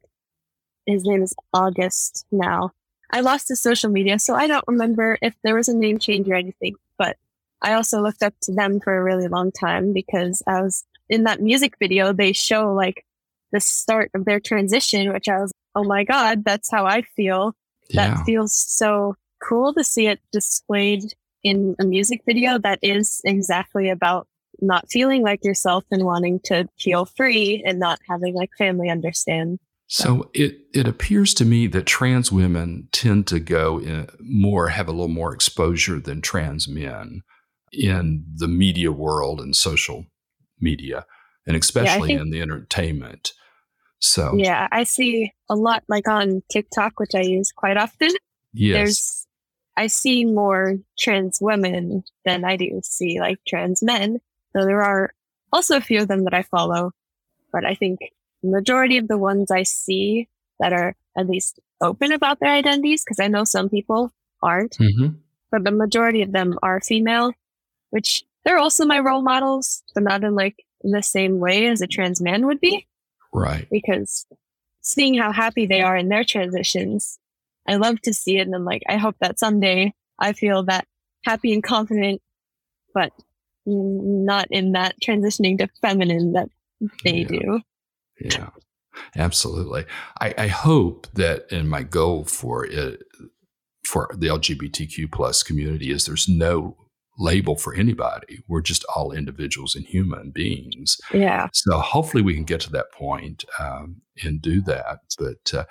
his 0.87 1.05
name 1.05 1.22
is 1.22 1.35
August 1.52 2.26
now. 2.33 2.70
I 3.11 3.20
lost 3.20 3.48
his 3.48 3.61
social 3.61 3.90
media, 3.90 4.18
so 4.18 4.35
I 4.35 4.46
don't 4.46 4.64
remember 4.66 5.18
if 5.20 5.35
there 5.44 5.55
was 5.55 5.68
a 5.68 5.76
name 5.76 5.98
change 5.98 6.28
or 6.28 6.35
anything, 6.35 6.76
but 6.96 7.16
I 7.61 7.74
also 7.74 8.00
looked 8.00 8.22
up 8.22 8.35
to 8.42 8.52
them 8.52 8.81
for 8.81 8.96
a 8.96 9.02
really 9.02 9.28
long 9.28 9.52
time 9.52 9.92
because 9.92 10.42
I 10.46 10.62
was 10.62 10.85
in 11.09 11.24
that 11.24 11.42
music 11.42 11.74
video, 11.78 12.12
they 12.12 12.33
show 12.33 12.72
like 12.72 13.05
the 13.52 13.61
start 13.61 14.11
of 14.14 14.24
their 14.24 14.40
transition, 14.40 15.12
which 15.12 15.28
I 15.28 15.40
was, 15.40 15.52
oh 15.75 15.85
my 15.85 16.05
God, 16.05 16.45
that's 16.45 16.71
how 16.71 16.87
I 16.87 17.03
feel. 17.03 17.55
Yeah. 17.91 18.15
That 18.15 18.25
feels 18.25 18.55
so 18.55 19.17
cool 19.43 19.75
to 19.75 19.85
see 19.85 20.07
it 20.07 20.21
displayed 20.33 21.15
in 21.43 21.75
a 21.81 21.85
music 21.85 22.23
video 22.27 22.59
that 22.59 22.79
is 22.83 23.21
exactly 23.25 23.89
about 23.89 24.29
not 24.61 24.89
feeling 24.91 25.23
like 25.23 25.45
yourself 25.45 25.85
and 25.91 26.05
wanting 26.05 26.41
to 26.45 26.69
feel 26.79 27.05
free 27.05 27.63
and 27.67 27.79
not 27.79 27.99
having 28.09 28.35
like 28.35 28.51
family 28.57 28.89
understand. 28.89 29.59
So 29.89 30.31
it 30.33 30.59
it 30.73 30.89
appears 30.89 31.35
to 31.35 31.45
me 31.45 31.67
that 31.67 31.85
trans 31.85 32.33
women 32.33 32.89
tend 32.93 33.27
to 33.27 33.41
go 33.41 33.79
in 33.79 34.09
more 34.21 34.69
have 34.69 34.89
a 34.89 34.93
little 34.93 35.09
more 35.09 35.35
exposure 35.35 36.01
than 36.01 36.23
trans 36.23 36.67
men 36.67 37.23
in 37.73 38.25
the 38.37 38.49
media 38.49 38.93
world 38.93 39.41
and 39.41 39.55
social 39.55 40.07
media 40.61 41.05
and 41.47 41.57
especially 41.57 42.13
yeah, 42.13 42.19
think, 42.19 42.21
in 42.21 42.31
the 42.31 42.41
entertainment. 42.41 43.33
So 44.05 44.35
yeah, 44.37 44.67
I 44.73 44.83
see 44.83 45.33
a 45.49 45.55
lot 45.55 45.85
like 45.88 46.09
on 46.09 46.43
TikTok, 46.51 46.99
which 46.99 47.15
I 47.15 47.21
use 47.21 47.53
quite 47.53 47.77
often. 47.77 48.11
Yes. 48.53 48.75
There's, 48.75 49.27
I 49.77 49.87
see 49.87 50.25
more 50.25 50.77
trans 50.99 51.38
women 51.41 52.03
than 52.25 52.45
I 52.45 52.57
do 52.57 52.81
see 52.83 53.21
like 53.21 53.38
trans 53.47 53.81
men. 53.81 54.21
So 54.55 54.67
there 54.67 54.83
are 54.83 55.15
also 55.53 55.77
a 55.77 55.81
few 55.81 56.03
of 56.03 56.09
them 56.09 56.25
that 56.25 56.35
I 56.35 56.43
follow, 56.43 56.91
but 57.53 57.65
I 57.65 57.75
think 57.75 58.01
the 58.43 58.51
majority 58.51 58.99
of 58.99 59.07
the 59.07 59.19
ones 59.19 59.53
I 59.53 59.62
see 59.62 60.29
that 60.59 60.73
are 60.73 60.97
at 61.17 61.29
least 61.29 61.61
open 61.81 62.11
about 62.11 62.41
their 62.41 62.51
identities, 62.51 63.05
because 63.05 63.21
I 63.21 63.29
know 63.29 63.45
some 63.45 63.69
people 63.69 64.12
aren't, 64.43 64.79
mm-hmm. 64.79 65.15
but 65.51 65.62
the 65.62 65.71
majority 65.71 66.23
of 66.23 66.33
them 66.33 66.59
are 66.61 66.81
female, 66.81 67.33
which 67.91 68.25
they're 68.45 68.59
also 68.59 68.85
my 68.85 68.99
role 68.99 69.23
models, 69.23 69.85
but 69.95 70.03
not 70.03 70.25
in 70.25 70.35
like 70.35 70.65
the 70.83 71.03
same 71.03 71.38
way 71.38 71.69
as 71.69 71.81
a 71.81 71.87
trans 71.87 72.21
man 72.21 72.47
would 72.47 72.61
be. 72.61 72.87
Right. 73.33 73.66
Because 73.71 74.27
seeing 74.81 75.16
how 75.16 75.33
happy 75.33 75.66
they 75.66 75.81
are 75.81 75.97
in 75.97 76.09
their 76.09 76.25
transitions, 76.25 77.18
I 77.66 77.77
love 77.77 78.01
to 78.03 78.12
see 78.12 78.38
it. 78.38 78.47
And 78.47 78.55
I'm 78.55 78.64
like, 78.64 78.83
I 78.88 78.97
hope 78.97 79.16
that 79.21 79.38
someday 79.38 79.95
I 80.18 80.33
feel 80.33 80.64
that 80.64 80.87
happy 81.25 81.53
and 81.53 81.62
confident, 81.62 82.21
but 82.95 83.12
not 83.64 84.49
in 84.51 84.73
that 84.73 84.97
transitioning 85.03 85.59
to 85.59 85.68
feminine 85.81 86.33
that 86.33 86.49
they 87.05 87.18
yeah. 87.18 87.29
do. 87.29 87.61
Yeah, 88.21 88.51
absolutely. 89.16 89.85
I, 90.21 90.35
I 90.37 90.47
hope 90.49 91.07
that, 91.14 91.51
and 91.51 91.68
my 91.68 91.83
goal 91.83 92.25
for 92.25 92.66
it, 92.66 93.03
for 93.87 94.11
the 94.16 94.29
LGBTQ 94.29 95.11
plus 95.11 95.42
community 95.42 95.90
is 95.90 96.07
there's 96.07 96.29
no 96.29 96.77
label 97.18 97.57
for 97.57 97.75
anybody. 97.75 98.42
We're 98.48 98.62
just 98.62 98.85
all 98.94 99.12
individuals 99.12 99.75
and 99.75 99.85
human 99.85 100.31
beings. 100.31 100.98
Yeah. 101.12 101.48
So 101.53 101.79
hopefully 101.79 102.22
we 102.22 102.35
can 102.35 102.44
get 102.44 102.61
to 102.62 102.70
that 102.72 102.92
point 102.92 103.44
um, 103.59 104.03
and 104.22 104.40
do 104.40 104.61
that. 104.62 105.01
But 105.18 105.55
uh, 105.55 105.64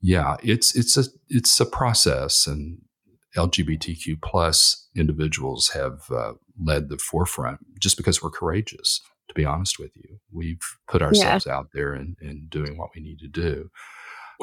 yeah, 0.00 0.36
it's 0.42 0.76
it's 0.76 0.96
a 0.96 1.04
it's 1.28 1.58
a 1.60 1.66
process, 1.66 2.46
and 2.46 2.82
LGBTQ 3.36 4.20
plus 4.22 4.88
individuals 4.96 5.68
have 5.68 6.02
uh, 6.10 6.34
led 6.62 6.88
the 6.88 6.98
forefront 6.98 7.60
just 7.80 7.96
because 7.96 8.22
we're 8.22 8.30
courageous. 8.30 9.00
To 9.28 9.34
be 9.34 9.44
honest 9.44 9.78
with 9.78 9.90
you, 9.96 10.18
we've 10.32 10.62
put 10.86 11.02
ourselves 11.02 11.46
yeah. 11.46 11.56
out 11.56 11.70
there 11.74 11.92
and, 11.92 12.16
and 12.20 12.48
doing 12.48 12.78
what 12.78 12.90
we 12.94 13.02
need 13.02 13.18
to 13.18 13.28
do. 13.28 13.70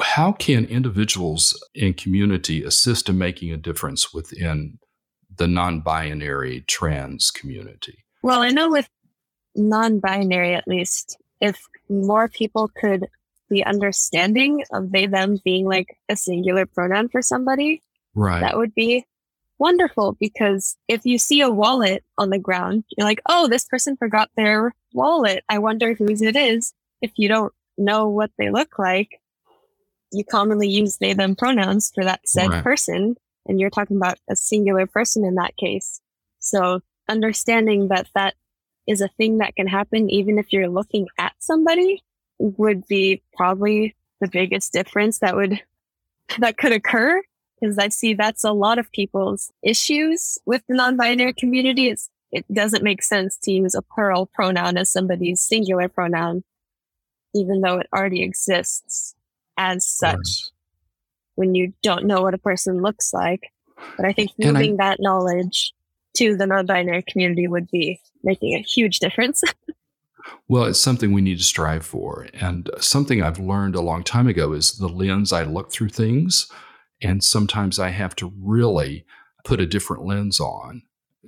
How 0.02 0.32
can 0.32 0.66
individuals 0.66 1.58
in 1.74 1.94
community 1.94 2.62
assist 2.62 3.08
in 3.08 3.16
making 3.16 3.50
a 3.50 3.56
difference 3.56 4.12
within 4.12 4.78
the 5.36 5.48
non 5.48 5.80
binary 5.80 6.64
trans 6.66 7.30
community? 7.30 8.04
Well, 8.22 8.42
I 8.42 8.50
know 8.50 8.70
with 8.70 8.88
non 9.54 10.00
binary, 10.00 10.54
at 10.54 10.68
least, 10.68 11.18
if 11.40 11.60
more 11.88 12.28
people 12.28 12.68
could 12.68 13.06
be 13.50 13.64
understanding 13.64 14.64
of 14.72 14.92
they 14.92 15.06
them 15.06 15.38
being 15.44 15.66
like 15.66 15.98
a 16.08 16.16
singular 16.16 16.66
pronoun 16.66 17.08
for 17.08 17.22
somebody, 17.22 17.82
right? 18.14 18.40
That 18.40 18.56
would 18.56 18.74
be 18.74 19.04
wonderful 19.58 20.16
because 20.18 20.76
if 20.88 21.04
you 21.04 21.18
see 21.18 21.40
a 21.40 21.50
wallet 21.50 22.04
on 22.18 22.30
the 22.30 22.38
ground, 22.38 22.84
you're 22.96 23.06
like, 23.06 23.20
oh, 23.28 23.48
this 23.48 23.64
person 23.64 23.96
forgot 23.96 24.30
their 24.36 24.74
wallet. 24.92 25.44
I 25.48 25.58
wonder 25.58 25.94
whose 25.94 26.22
it 26.22 26.36
is. 26.36 26.72
If 27.02 27.12
you 27.16 27.28
don't 27.28 27.52
know 27.76 28.08
what 28.08 28.30
they 28.38 28.50
look 28.50 28.78
like, 28.78 29.20
you 30.12 30.24
commonly 30.24 30.68
use 30.68 30.98
they 30.98 31.12
them 31.12 31.34
pronouns 31.34 31.90
for 31.94 32.04
that 32.04 32.20
said 32.26 32.50
right. 32.50 32.64
person 32.64 33.16
and 33.46 33.60
you're 33.60 33.70
talking 33.70 33.96
about 33.96 34.18
a 34.28 34.36
singular 34.36 34.86
person 34.86 35.24
in 35.24 35.34
that 35.36 35.56
case. 35.56 36.00
So 36.38 36.80
understanding 37.08 37.88
that 37.88 38.08
that 38.14 38.34
is 38.86 39.00
a 39.00 39.08
thing 39.08 39.38
that 39.38 39.56
can 39.56 39.66
happen 39.66 40.10
even 40.10 40.38
if 40.38 40.52
you're 40.52 40.68
looking 40.68 41.06
at 41.18 41.32
somebody 41.38 42.02
would 42.38 42.86
be 42.86 43.22
probably 43.34 43.94
the 44.20 44.28
biggest 44.28 44.72
difference 44.72 45.18
that 45.20 45.36
would 45.36 45.60
that 46.38 46.56
could 46.56 46.72
occur 46.72 47.22
because 47.60 47.78
I 47.78 47.88
see 47.88 48.14
that's 48.14 48.44
a 48.44 48.52
lot 48.52 48.78
of 48.78 48.90
people's 48.92 49.52
issues 49.62 50.38
with 50.44 50.62
the 50.68 50.74
non-binary 50.74 51.34
community. 51.34 51.88
It's 51.88 52.10
it 52.32 52.44
doesn't 52.52 52.82
make 52.82 53.02
sense 53.02 53.38
to 53.42 53.52
use 53.52 53.74
a 53.74 53.82
plural 53.82 54.26
pronoun 54.26 54.76
as 54.76 54.90
somebody's 54.90 55.40
singular 55.40 55.88
pronoun, 55.88 56.42
even 57.32 57.60
though 57.60 57.78
it 57.78 57.86
already 57.94 58.22
exists 58.22 59.14
as 59.56 59.86
such 59.86 60.50
when 61.34 61.54
you 61.54 61.72
don't 61.82 62.04
know 62.04 62.22
what 62.22 62.34
a 62.34 62.38
person 62.38 62.82
looks 62.82 63.12
like. 63.12 63.40
But 63.96 64.06
I 64.06 64.12
think 64.12 64.30
moving 64.38 64.80
I, 64.80 64.84
that 64.84 65.00
knowledge 65.00 65.72
to 66.16 66.36
the 66.36 66.46
non 66.46 66.66
binary 66.66 67.04
community 67.08 67.46
would 67.48 67.70
be 67.70 68.00
making 68.22 68.54
a 68.54 68.62
huge 68.62 68.98
difference. 68.98 69.42
well, 70.48 70.64
it's 70.64 70.78
something 70.78 71.12
we 71.12 71.22
need 71.22 71.38
to 71.38 71.44
strive 71.44 71.84
for. 71.84 72.28
And 72.34 72.70
something 72.78 73.22
I've 73.22 73.38
learned 73.38 73.74
a 73.74 73.80
long 73.80 74.04
time 74.04 74.26
ago 74.26 74.52
is 74.52 74.72
the 74.72 74.88
lens 74.88 75.32
I 75.32 75.44
look 75.44 75.72
through 75.72 75.90
things. 75.90 76.50
And 77.02 77.22
sometimes 77.22 77.78
I 77.78 77.90
have 77.90 78.14
to 78.16 78.32
really 78.40 79.04
put 79.44 79.60
a 79.60 79.66
different 79.66 80.04
lens 80.04 80.40
on 80.40 80.82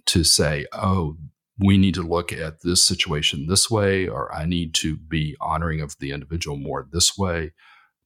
to 0.07 0.25
say, 0.25 0.67
oh, 0.73 1.17
we 1.59 1.79
need 1.79 1.95
to 1.95 2.03
look 2.03 2.33
at 2.33 2.63
this 2.63 2.85
situation 2.85 3.47
this 3.47 3.71
way, 3.71 4.07
or 4.07 4.33
I 4.33 4.45
need 4.45 4.75
to 4.75 4.97
be 4.97 5.37
honoring 5.41 5.81
of 5.81 5.97
the 5.99 6.13
individual 6.13 6.57
more 6.57 6.87
this 6.91 7.17
way 7.17 7.53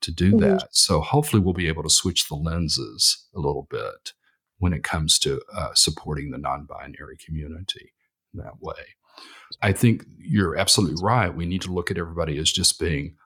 to 0.01 0.11
do 0.13 0.33
mm-hmm. 0.33 0.41
that. 0.41 0.69
So 0.73 1.01
hopefully 1.01 1.43
we'll 1.43 1.55
be 1.55 1.69
able 1.69 1.83
to 1.83 1.91
switch 1.91 2.29
the 2.29 2.35
lenses 2.35 3.27
a 3.35 3.39
little 3.39 3.67
bit 3.71 4.13
when 4.59 4.73
it 4.73 4.85
comes 4.85 5.19
to 5.21 5.41
uh, 5.55 5.75
supporting 5.75 6.31
the 6.31 6.39
non-binary 6.39 7.17
community 7.25 7.93
in 8.33 8.41
that 8.41 8.61
way. 8.61 8.97
I 9.61 9.73
think 9.73 10.05
you're 10.19 10.57
absolutely 10.57 11.03
right. 11.03 11.35
We 11.35 11.47
need 11.47 11.63
to 11.63 11.73
look 11.73 11.91
at 11.91 11.99
everybody 11.99 12.39
as 12.39 12.53
just 12.53 12.79
being 12.79 13.17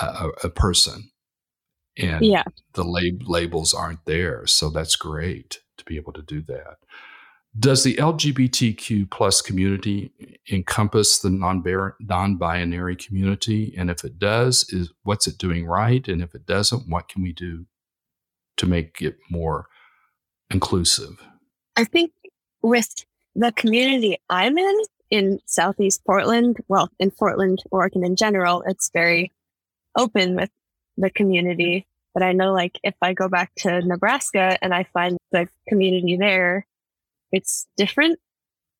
a, 0.00 0.28
a 0.44 0.50
person, 0.50 1.10
and 1.96 2.24
yeah. 2.24 2.44
the 2.74 2.84
lab- 2.84 3.22
labels 3.26 3.72
aren't 3.72 4.04
there. 4.04 4.46
So 4.46 4.68
that's 4.68 4.96
great 4.96 5.60
to 5.78 5.84
be 5.84 5.96
able 5.96 6.12
to 6.12 6.22
do 6.22 6.42
that. 6.42 6.76
Does 7.56 7.84
the 7.84 7.94
LGBTQ 7.94 9.10
plus 9.10 9.40
community 9.40 10.10
encompass 10.50 11.20
the 11.20 11.30
non-binary 11.30 12.96
community? 12.96 13.72
And 13.78 13.90
if 13.90 14.02
it 14.02 14.18
does, 14.18 14.66
is 14.70 14.92
what's 15.04 15.28
it 15.28 15.38
doing 15.38 15.64
right? 15.64 16.06
And 16.08 16.20
if 16.20 16.34
it 16.34 16.46
doesn't, 16.46 16.88
what 16.88 17.08
can 17.08 17.22
we 17.22 17.32
do 17.32 17.66
to 18.56 18.66
make 18.66 19.00
it 19.00 19.18
more 19.30 19.68
inclusive? 20.50 21.22
I 21.76 21.84
think 21.84 22.12
with 22.62 22.92
the 23.36 23.52
community 23.52 24.18
I'm 24.28 24.58
in, 24.58 24.80
in 25.10 25.38
Southeast 25.46 26.04
Portland, 26.04 26.56
well, 26.66 26.88
in 26.98 27.12
Portland, 27.12 27.62
Oregon 27.70 28.04
in 28.04 28.16
general, 28.16 28.64
it's 28.66 28.90
very 28.92 29.30
open 29.96 30.34
with 30.34 30.50
the 30.96 31.10
community. 31.10 31.86
But 32.14 32.24
I 32.24 32.32
know 32.32 32.52
like 32.52 32.80
if 32.82 32.94
I 33.00 33.12
go 33.12 33.28
back 33.28 33.54
to 33.58 33.80
Nebraska 33.80 34.58
and 34.60 34.74
I 34.74 34.84
find 34.92 35.18
the 35.30 35.48
community 35.68 36.16
there, 36.16 36.66
it's 37.34 37.66
different. 37.76 38.18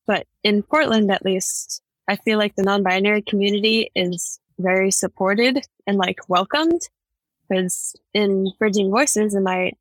But 0.06 0.26
in 0.44 0.62
Portland, 0.62 1.10
at 1.10 1.24
least, 1.24 1.82
I 2.08 2.16
feel 2.16 2.38
like 2.38 2.54
the 2.54 2.62
non-binary 2.62 3.22
community 3.22 3.90
is 3.94 4.38
very 4.58 4.90
supported 4.90 5.66
and 5.86 5.98
like 5.98 6.28
welcomed 6.28 6.80
because 7.48 7.96
in 8.14 8.52
Bridging 8.58 8.90
Voices 8.90 9.34
in 9.34 9.42
my 9.42 9.72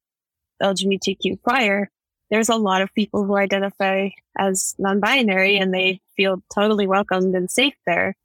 LGBTQ 0.62 1.42
choir, 1.44 1.92
there's 2.32 2.50
a 2.50 2.56
lot 2.56 2.82
of 2.82 2.94
people 2.96 3.24
who 3.24 3.38
identify 3.38 4.10
as 4.38 4.74
non-binary 4.80 5.58
and 5.58 5.74
they 5.74 6.02
feel 6.18 6.42
totally 6.54 6.88
welcomed 6.88 7.36
and 7.36 7.52
safe 7.52 7.76
there. 7.86 8.16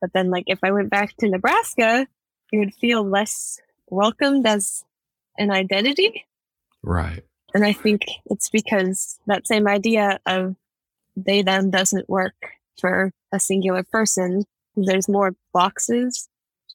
But 0.00 0.12
then 0.12 0.30
like 0.30 0.44
if 0.46 0.60
I 0.62 0.70
went 0.70 0.88
back 0.90 1.16
to 1.16 1.28
Nebraska, 1.28 2.06
it 2.52 2.58
would 2.58 2.74
feel 2.74 3.02
less 3.02 3.60
welcomed 3.88 4.46
as 4.46 4.84
an 5.36 5.50
identity. 5.50 6.26
Right. 6.82 7.24
And 7.54 7.64
I 7.64 7.72
think 7.72 8.02
it's 8.26 8.48
because 8.50 9.18
that 9.26 9.46
same 9.46 9.66
idea 9.66 10.20
of 10.26 10.56
they 11.16 11.42
them 11.42 11.70
doesn't 11.70 12.08
work 12.08 12.34
for 12.78 13.12
a 13.32 13.40
singular 13.40 13.82
person. 13.82 14.44
There's 14.76 15.08
more 15.08 15.34
boxes. 15.52 16.28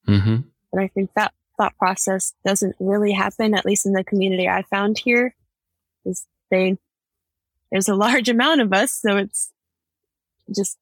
Mm-hmm. 0.07 0.35
And 0.73 0.81
I 0.81 0.87
think 0.89 1.11
that 1.15 1.33
thought 1.57 1.77
process 1.77 2.33
doesn't 2.45 2.75
really 2.79 3.11
happen, 3.11 3.55
at 3.55 3.65
least 3.65 3.85
in 3.85 3.93
the 3.93 4.03
community 4.03 4.47
I 4.47 4.63
found 4.63 4.99
here. 4.99 5.35
Is 6.05 6.27
they 6.51 6.77
there's 7.71 7.89
a 7.89 7.95
large 7.95 8.29
amount 8.35 8.61
of 8.61 8.73
us, 8.73 8.91
so 8.91 9.17
it's 9.17 9.51
just 10.53 10.77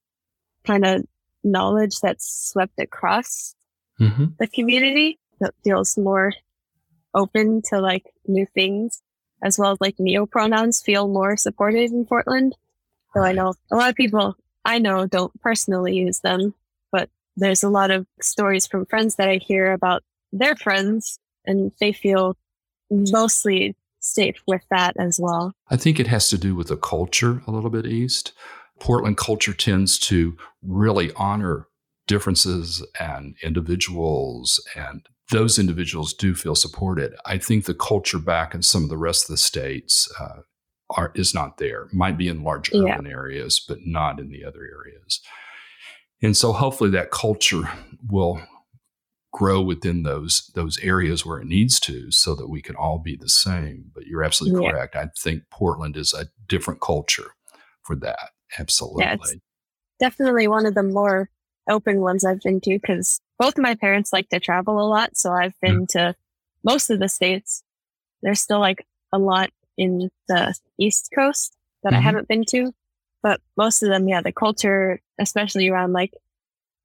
kind 0.66 0.86
of 0.86 1.06
knowledge 1.44 2.00
that's 2.02 2.50
swept 2.52 2.80
across 2.80 3.56
mm-hmm. 4.00 4.26
the 4.40 4.48
community 4.48 5.20
that 5.40 5.54
feels 5.64 5.98
more 5.98 6.34
open 7.14 7.62
to 7.70 7.80
like 7.80 8.06
new 8.28 8.46
things, 8.54 9.02
as 9.44 9.60
well 9.60 9.72
as 9.72 9.82
like 9.82 10.00
neo 10.00 10.26
pronouns 10.26 10.82
feel 10.82 11.08
more 11.08 11.38
supported 11.38 11.92
in 11.92 12.06
Portland. 12.06 12.56
So. 13.14 13.22
I 13.22 13.34
know 13.34 13.54
a 13.72 13.76
lot 13.76 13.90
of 13.90 13.96
people 13.96 14.36
I 14.66 14.80
know 14.80 15.06
don't 15.06 15.40
personally 15.42 15.96
use 15.96 16.20
them, 16.20 16.56
but 16.92 17.10
there's 17.36 17.62
a 17.62 17.70
lot 17.70 17.92
of 17.92 18.08
stories 18.22 18.66
from 18.66 18.86
friends 18.86 19.16
that 19.16 19.30
I 19.30 19.36
hear 19.36 19.72
about 19.74 20.04
their 20.32 20.56
friends 20.56 21.20
and 21.46 21.72
they 21.80 21.92
feel 21.92 22.36
mostly 22.90 23.76
safe 24.00 24.42
with 24.48 24.64
that 24.70 24.96
as 24.98 25.20
well. 25.20 25.54
I 25.70 25.78
think 25.78 26.00
it 26.00 26.08
has 26.08 26.30
to 26.30 26.38
do 26.38 26.56
with 26.56 26.68
the 26.68 26.78
culture 26.78 27.42
a 27.46 27.52
little 27.52 27.70
bit 27.70 27.86
east. 27.86 28.34
Portland 28.80 29.18
culture 29.18 29.54
tends 29.54 29.98
to 30.00 30.38
really 30.62 31.12
honor 31.16 31.68
differences 32.08 32.86
and 33.00 33.36
individuals 33.44 34.62
and 34.76 35.08
those 35.32 35.58
individuals 35.58 36.14
do 36.14 36.36
feel 36.36 36.56
supported. 36.56 37.14
I 37.26 37.38
think 37.38 37.66
the 37.66 37.74
culture 37.74 38.20
back 38.20 38.54
in 38.54 38.62
some 38.62 38.84
of 38.84 38.90
the 38.90 38.98
rest 38.98 39.24
of 39.24 39.34
the 39.34 39.38
states 39.38 40.12
uh, 40.20 40.42
are 40.90 41.12
is 41.16 41.34
not 41.34 41.58
there. 41.58 41.88
Might 41.92 42.18
be 42.18 42.28
in 42.28 42.44
large 42.44 42.74
urban 42.74 43.08
areas, 43.08 43.64
but 43.66 43.80
not 43.86 44.20
in 44.20 44.30
the 44.30 44.44
other 44.44 44.62
areas. 44.62 45.22
And 46.22 46.38
so 46.38 46.54
hopefully 46.54 46.90
that 46.92 47.12
culture 47.12 47.70
will 48.10 48.42
grow 49.34 49.62
within 49.62 50.04
those 50.04 50.52
those 50.54 50.78
areas 50.80 51.26
where 51.26 51.40
it 51.40 51.48
needs 51.48 51.80
to 51.82 52.12
so 52.12 52.36
that 52.36 52.50
we 52.50 52.62
can 52.62 52.76
all 52.76 53.00
be 53.00 53.16
the 53.16 53.30
same. 53.30 53.92
But 53.94 54.06
you're 54.06 54.24
absolutely 54.24 54.64
yeah. 54.64 54.72
correct. 54.72 54.96
I 54.96 55.10
think 55.18 55.44
Portland 55.50 55.98
is 55.98 56.14
a 56.14 56.28
different 56.48 56.82
culture 56.82 57.32
for 57.82 57.96
that. 57.98 58.30
Absolutely. 58.58 59.04
Yeah, 59.04 59.16
definitely 60.00 60.48
one 60.48 60.66
of 60.66 60.76
the 60.76 60.84
more 60.84 61.30
open 61.70 62.02
ones 62.02 62.26
I've 62.26 62.42
been 62.42 62.62
to 62.62 62.80
because 62.80 63.20
both 63.40 63.58
my 63.58 63.76
parents 63.76 64.14
like 64.14 64.30
to 64.30 64.40
travel 64.40 64.80
a 64.80 64.88
lot. 64.88 65.18
So 65.18 65.32
I've 65.32 65.60
been 65.62 65.86
mm. 65.86 65.90
to 65.90 66.16
most 66.64 66.90
of 66.90 67.00
the 67.00 67.10
states. 67.10 67.64
There's 68.22 68.42
still 68.42 68.60
like 68.60 68.86
a 69.12 69.18
lot 69.18 69.50
in 69.78 70.10
the 70.28 70.56
East 70.78 71.10
Coast 71.14 71.56
that 71.84 71.90
mm-hmm. 71.90 71.98
I 71.98 72.02
haven't 72.02 72.28
been 72.28 72.46
to, 72.50 72.74
but 73.22 73.42
most 73.58 73.84
of 73.84 73.90
them, 73.90 74.08
yeah, 74.08 74.22
the 74.22 74.32
culture, 74.32 75.02
especially 75.20 75.70
around 75.70 75.94
like 75.94 76.14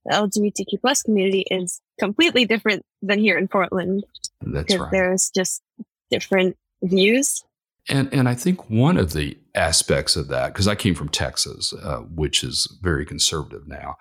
the 0.04 0.14
LGBTQ 0.14 0.80
plus 0.80 1.02
community 1.02 1.44
is 1.50 1.80
completely 1.98 2.44
different 2.44 2.84
than 3.02 3.18
here 3.18 3.36
in 3.38 3.48
Portland. 3.48 4.04
That's 4.40 4.76
right. 4.76 4.90
There's 4.90 5.30
just 5.30 5.62
different 6.10 6.56
views. 6.82 7.44
And, 7.88 8.12
and 8.12 8.28
I 8.28 8.34
think 8.34 8.68
one 8.68 8.96
of 8.98 9.12
the 9.12 9.38
aspects 9.54 10.16
of 10.16 10.28
that, 10.28 10.52
because 10.52 10.68
I 10.68 10.74
came 10.74 10.94
from 10.94 11.08
Texas, 11.08 11.72
uh, 11.72 11.98
which 11.98 12.44
is 12.44 12.78
very 12.82 13.06
conservative 13.06 13.66
now, 13.66 13.96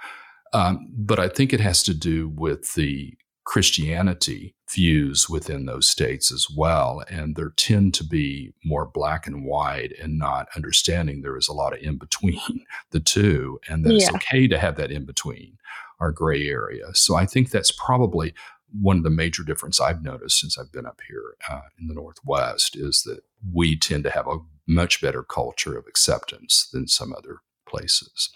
um, 0.53 0.87
but 0.95 1.19
I 1.19 1.27
think 1.27 1.53
it 1.53 1.59
has 1.59 1.83
to 1.83 1.93
do 1.93 2.29
with 2.29 2.73
the 2.73 3.17
Christianity 3.47 4.53
views 4.69 5.29
within 5.29 5.65
those 5.65 5.87
states 5.87 6.33
as 6.33 6.47
well. 6.53 7.03
And 7.09 7.37
there 7.37 7.53
tend 7.55 7.93
to 7.93 8.03
be 8.03 8.53
more 8.65 8.85
black 8.85 9.25
and 9.25 9.45
white 9.45 9.93
and 10.01 10.19
not 10.19 10.49
understanding 10.53 11.21
there 11.21 11.37
is 11.37 11.47
a 11.47 11.53
lot 11.53 11.73
of 11.73 11.79
in 11.79 11.97
between 11.97 12.65
the 12.91 12.99
two, 12.99 13.59
and 13.69 13.85
that 13.85 13.93
yeah. 13.93 13.99
it's 13.99 14.15
okay 14.15 14.47
to 14.47 14.59
have 14.59 14.75
that 14.75 14.91
in 14.91 15.05
between 15.05 15.57
our 15.99 16.11
gray 16.11 16.45
area. 16.47 16.93
So 16.93 17.15
I 17.15 17.25
think 17.25 17.49
that's 17.49 17.71
probably 17.71 18.33
one 18.81 18.97
of 18.97 19.03
the 19.03 19.09
major 19.09 19.43
difference 19.43 19.79
I've 19.79 20.03
noticed 20.03 20.39
since 20.39 20.57
I've 20.57 20.71
been 20.71 20.85
up 20.85 20.99
here 21.07 21.35
uh, 21.49 21.61
in 21.79 21.87
the 21.87 21.93
Northwest 21.93 22.75
is 22.75 23.03
that 23.03 23.21
we 23.53 23.77
tend 23.79 24.03
to 24.03 24.11
have 24.11 24.27
a 24.27 24.39
much 24.67 25.01
better 25.01 25.23
culture 25.23 25.77
of 25.77 25.87
acceptance 25.87 26.67
than 26.73 26.87
some 26.87 27.13
other 27.13 27.37
places. 27.67 28.29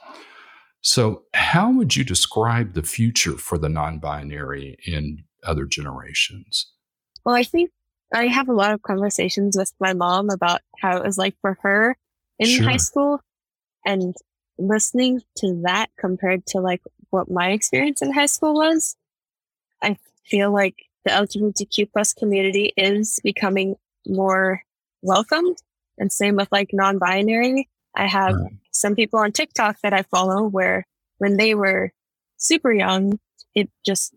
So, 0.81 1.23
how 1.33 1.71
would 1.71 1.95
you 1.95 2.03
describe 2.03 2.73
the 2.73 2.83
future 2.83 3.37
for 3.37 3.57
the 3.57 3.69
non 3.69 3.99
binary 3.99 4.77
in 4.85 5.23
other 5.43 5.65
generations? 5.65 6.71
Well, 7.23 7.35
I 7.35 7.43
think 7.43 7.71
I 8.13 8.27
have 8.27 8.49
a 8.49 8.53
lot 8.53 8.73
of 8.73 8.81
conversations 8.81 9.55
with 9.55 9.71
my 9.79 9.93
mom 9.93 10.29
about 10.29 10.61
how 10.79 10.97
it 10.97 11.03
was 11.03 11.17
like 11.17 11.35
for 11.41 11.57
her 11.61 11.95
in 12.39 12.47
sure. 12.47 12.65
high 12.65 12.77
school 12.77 13.21
and 13.85 14.15
listening 14.57 15.21
to 15.37 15.61
that 15.63 15.89
compared 15.99 16.45
to 16.47 16.59
like 16.59 16.81
what 17.09 17.29
my 17.29 17.51
experience 17.51 18.01
in 18.01 18.11
high 18.11 18.25
school 18.25 18.55
was. 18.55 18.95
I 19.81 19.97
feel 20.25 20.51
like 20.51 20.75
the 21.05 21.11
LGBTQ 21.11 21.91
plus 21.91 22.13
community 22.13 22.73
is 22.75 23.19
becoming 23.23 23.75
more 24.07 24.61
welcomed 25.01 25.57
and 25.97 26.11
same 26.11 26.35
with 26.35 26.49
like 26.51 26.69
non-binary. 26.73 27.69
I 27.95 28.07
have 28.07 28.35
right. 28.35 28.53
some 28.71 28.95
people 28.95 29.19
on 29.19 29.31
TikTok 29.31 29.77
that 29.83 29.93
I 29.93 30.03
follow 30.03 30.43
where 30.43 30.85
when 31.17 31.37
they 31.37 31.55
were 31.55 31.91
super 32.37 32.71
young, 32.71 33.19
it 33.53 33.69
just 33.85 34.13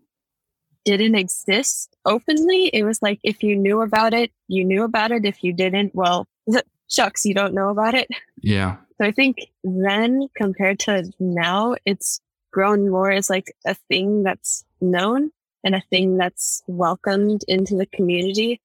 didn't 0.85 1.15
exist 1.15 1.95
openly. 2.05 2.67
It 2.67 2.83
was 2.83 3.01
like 3.01 3.19
if 3.23 3.43
you 3.43 3.55
knew 3.55 3.81
about 3.81 4.13
it, 4.13 4.31
you 4.47 4.63
knew 4.63 4.83
about 4.83 5.11
it. 5.11 5.25
If 5.25 5.43
you 5.43 5.53
didn't, 5.53 5.93
well, 5.93 6.27
shucks, 6.89 7.25
you 7.25 7.33
don't 7.33 7.53
know 7.53 7.69
about 7.69 7.95
it. 7.95 8.07
Yeah. 8.41 8.77
So 8.97 9.07
I 9.07 9.11
think 9.11 9.37
then 9.63 10.27
compared 10.35 10.79
to 10.81 11.11
now, 11.19 11.75
it's 11.85 12.21
grown 12.51 12.89
more 12.89 13.11
as 13.11 13.29
like 13.29 13.53
a 13.65 13.73
thing 13.73 14.23
that's 14.23 14.63
known 14.79 15.31
and 15.63 15.75
a 15.75 15.83
thing 15.89 16.17
that's 16.17 16.63
welcomed 16.67 17.43
into 17.47 17.75
the 17.75 17.87
community. 17.87 18.61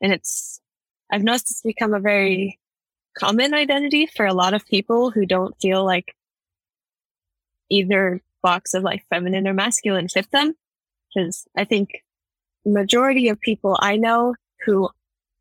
And 0.00 0.12
it's, 0.12 0.60
I've 1.12 1.22
noticed 1.22 1.50
it's 1.50 1.62
become 1.62 1.94
a 1.94 2.00
very 2.00 2.58
common 3.16 3.54
identity 3.54 4.06
for 4.06 4.26
a 4.26 4.34
lot 4.34 4.54
of 4.54 4.66
people 4.66 5.10
who 5.10 5.26
don't 5.26 5.54
feel 5.60 5.84
like 5.84 6.14
either 7.70 8.20
box 8.42 8.74
of 8.74 8.82
like 8.82 9.04
feminine 9.08 9.46
or 9.46 9.54
masculine 9.54 10.08
fit 10.08 10.30
them. 10.30 10.54
Cause 11.16 11.46
I 11.56 11.64
think 11.64 12.02
majority 12.64 13.28
of 13.28 13.40
people 13.40 13.76
I 13.80 13.96
know 13.96 14.34
who 14.64 14.88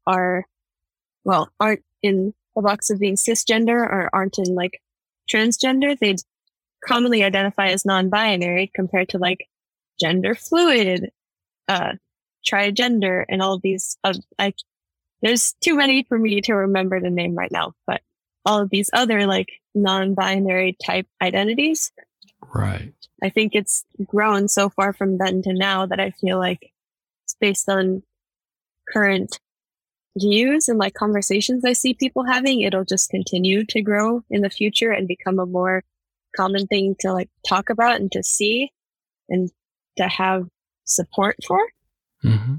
are, 0.08 0.45
well, 1.23 1.51
aren't 1.60 1.84
in 2.01 2.34
the 2.55 2.62
box 2.62 2.89
of 2.89 2.99
being 2.99 3.15
cisgender 3.15 3.77
or 3.77 4.10
aren't 4.13 4.38
in 4.38 4.55
like 4.55 4.82
transgender, 5.32 5.97
they 5.97 6.15
commonly 6.86 7.23
identify 7.23 7.67
as 7.67 7.86
non-binary 7.86 8.71
compared 8.73 9.10
to 9.10 9.17
like 9.17 9.47
gender 9.99 10.34
fluid, 10.34 11.12
uh, 11.67 11.93
trigender 12.49 13.25
and 13.29 13.41
all 13.41 13.60
these, 13.60 13.97
uh, 14.03 14.13
I 14.38 14.53
there's 15.21 15.53
too 15.62 15.75
many 15.75 16.03
for 16.03 16.17
me 16.17 16.41
to 16.41 16.53
remember 16.53 16.99
the 16.99 17.10
name 17.10 17.36
right 17.36 17.51
now, 17.51 17.73
but 17.86 18.01
all 18.45 18.62
of 18.62 18.69
these 18.69 18.89
other 18.93 19.27
like 19.27 19.49
non-binary 19.75 20.77
type 20.84 21.08
identities. 21.21 21.91
Right. 22.53 22.93
I 23.21 23.29
think 23.29 23.53
it's 23.53 23.84
grown 24.05 24.47
so 24.47 24.69
far 24.69 24.93
from 24.93 25.17
then 25.17 25.41
to 25.43 25.53
now 25.53 25.86
that 25.86 25.99
I 25.99 26.12
feel 26.12 26.38
like 26.38 26.71
it's 27.25 27.36
based 27.39 27.67
on 27.67 28.01
current 28.91 29.39
views 30.17 30.67
and 30.67 30.79
like 30.79 30.93
conversations 30.93 31.63
I 31.65 31.73
see 31.73 31.93
people 31.93 32.25
having, 32.25 32.62
it'll 32.62 32.86
just 32.86 33.10
continue 33.10 33.65
to 33.65 33.82
grow 33.82 34.23
in 34.29 34.41
the 34.41 34.49
future 34.49 34.91
and 34.91 35.08
become 35.08 35.39
a 35.39 35.45
more 35.45 35.84
common 36.36 36.67
thing 36.67 36.95
to 37.01 37.12
like 37.13 37.29
talk 37.47 37.69
about 37.69 37.99
and 37.99 38.12
to 38.13 38.23
see 38.23 38.71
and 39.27 39.49
to 39.97 40.08
have 40.08 40.47
support 40.86 41.36
for. 41.45 41.60
Mm-hmm. 42.23 42.55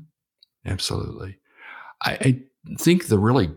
Absolutely. 0.67 1.39
I, 2.03 2.13
I 2.13 2.43
think 2.79 3.07
the 3.07 3.19
really 3.19 3.51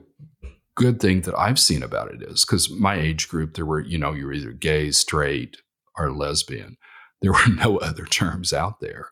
good 0.75 0.99
thing 0.99 1.21
that 1.21 1.37
I've 1.37 1.59
seen 1.59 1.83
about 1.83 2.11
it 2.11 2.23
is 2.23 2.45
because 2.45 2.69
my 2.69 2.95
age 2.95 3.27
group, 3.27 3.53
there 3.53 3.65
were, 3.65 3.81
you 3.81 3.97
know, 3.97 4.11
you 4.11 4.25
were 4.25 4.33
either 4.33 4.51
gay, 4.51 4.91
straight, 4.91 5.57
or 5.97 6.11
lesbian. 6.11 6.77
There 7.21 7.31
were 7.31 7.47
no 7.55 7.77
other 7.77 8.05
terms 8.05 8.53
out 8.53 8.79
there. 8.79 9.09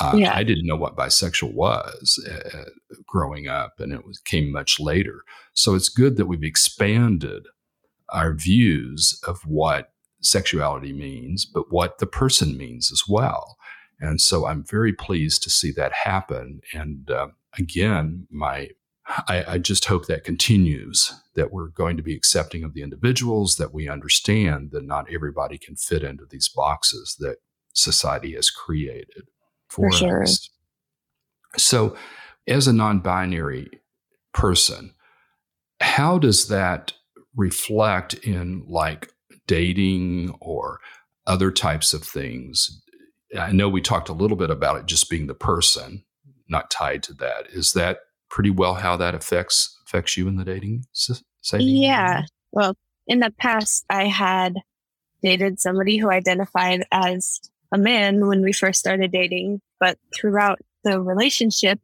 Uh, 0.00 0.14
yeah. 0.16 0.34
I 0.34 0.42
didn't 0.42 0.66
know 0.66 0.76
what 0.76 0.96
bisexual 0.96 1.52
was 1.52 2.18
uh, 2.30 2.64
growing 3.06 3.46
up, 3.46 3.74
and 3.78 3.92
it 3.92 4.06
was, 4.06 4.18
came 4.20 4.50
much 4.50 4.80
later. 4.80 5.22
So 5.52 5.74
it's 5.74 5.90
good 5.90 6.16
that 6.16 6.26
we've 6.26 6.42
expanded 6.42 7.46
our 8.08 8.32
views 8.32 9.20
of 9.26 9.42
what 9.44 9.92
sexuality 10.22 10.92
means, 10.92 11.44
but 11.44 11.70
what 11.70 11.98
the 11.98 12.06
person 12.06 12.56
means 12.56 12.90
as 12.90 13.02
well. 13.06 13.56
And 14.00 14.20
so 14.20 14.46
I'm 14.46 14.64
very 14.64 14.92
pleased 14.92 15.42
to 15.42 15.50
see 15.50 15.72
that 15.72 15.92
happen. 15.92 16.60
And 16.72 17.10
uh, 17.10 17.28
again, 17.58 18.26
my 18.30 18.70
I, 19.28 19.44
I, 19.46 19.58
just 19.58 19.86
hope 19.86 20.06
that 20.06 20.24
continues, 20.24 21.12
that 21.34 21.52
we're 21.52 21.68
going 21.68 21.96
to 21.96 22.02
be 22.02 22.14
accepting 22.14 22.64
of 22.64 22.72
the 22.72 22.82
individuals, 22.82 23.56
that 23.56 23.74
we 23.74 23.88
understand 23.88 24.70
that 24.70 24.84
not 24.84 25.12
everybody 25.12 25.58
can 25.58 25.76
fit 25.76 26.02
into 26.02 26.24
these 26.24 26.48
boxes 26.48 27.16
that 27.18 27.36
society 27.74 28.34
has 28.34 28.50
created 28.50 29.24
for, 29.68 29.90
for 29.90 29.96
sure. 29.96 30.22
us. 30.22 30.48
So, 31.56 31.96
as 32.46 32.66
a 32.66 32.72
non 32.72 33.00
binary 33.00 33.68
person, 34.32 34.94
how 35.80 36.18
does 36.18 36.48
that 36.48 36.92
reflect 37.36 38.14
in 38.14 38.64
like 38.66 39.12
dating 39.46 40.34
or 40.40 40.80
other 41.26 41.50
types 41.50 41.92
of 41.92 42.02
things? 42.02 42.82
I 43.38 43.52
know 43.52 43.68
we 43.68 43.80
talked 43.80 44.08
a 44.08 44.14
little 44.14 44.36
bit 44.36 44.50
about 44.50 44.76
it 44.78 44.86
just 44.86 45.10
being 45.10 45.26
the 45.26 45.34
person, 45.34 46.04
not 46.48 46.70
tied 46.70 47.02
to 47.04 47.14
that. 47.14 47.46
Is 47.50 47.72
that 47.72 47.98
pretty 48.32 48.50
well 48.50 48.74
how 48.74 48.96
that 48.96 49.14
affects 49.14 49.78
affects 49.86 50.16
you 50.16 50.26
in 50.26 50.36
the 50.36 50.44
dating 50.44 50.86
setting? 51.42 51.68
Yeah. 51.68 52.22
Well, 52.50 52.74
in 53.06 53.20
the 53.20 53.30
past, 53.30 53.84
I 53.90 54.06
had 54.06 54.56
dated 55.22 55.60
somebody 55.60 55.98
who 55.98 56.10
identified 56.10 56.84
as 56.90 57.40
a 57.72 57.78
man 57.78 58.26
when 58.26 58.42
we 58.42 58.52
first 58.52 58.80
started 58.80 59.12
dating, 59.12 59.60
but 59.78 59.98
throughout 60.14 60.58
the 60.82 61.00
relationship, 61.00 61.78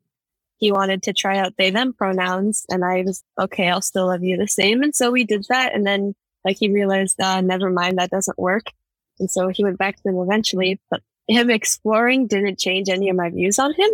he 0.57 0.73
wanted 0.73 1.03
to 1.05 1.13
try 1.13 1.39
out 1.39 1.53
they 1.57 1.71
them 1.71 1.93
pronouns, 1.93 2.65
and 2.69 2.85
I 2.85 3.03
was 3.03 3.23
okay. 3.39 3.69
I'll 3.69 3.83
still 3.83 4.07
love 4.07 4.25
you 4.25 4.37
the 4.37 4.49
same, 4.49 4.83
and 4.83 4.95
so 4.95 5.11
we 5.11 5.25
did 5.25 5.45
that. 5.51 5.75
And 5.75 5.87
then, 5.87 6.15
like, 6.45 6.57
he 6.59 6.71
realized, 6.71 7.21
uh, 7.21 7.41
never 7.43 7.71
mind, 7.71 7.99
that 7.99 8.11
doesn't 8.11 8.39
work, 8.39 8.73
and 9.21 9.31
so 9.31 9.49
he 9.49 9.63
went 9.63 9.79
back 9.79 9.97
to 9.97 10.03
them 10.05 10.19
eventually. 10.19 10.81
But 10.91 11.03
him 11.29 11.51
exploring 11.51 12.27
didn't 12.27 12.59
change 12.59 12.89
any 12.89 13.09
of 13.09 13.17
my 13.17 13.31
views 13.31 13.59
on 13.59 13.73
him, 13.75 13.91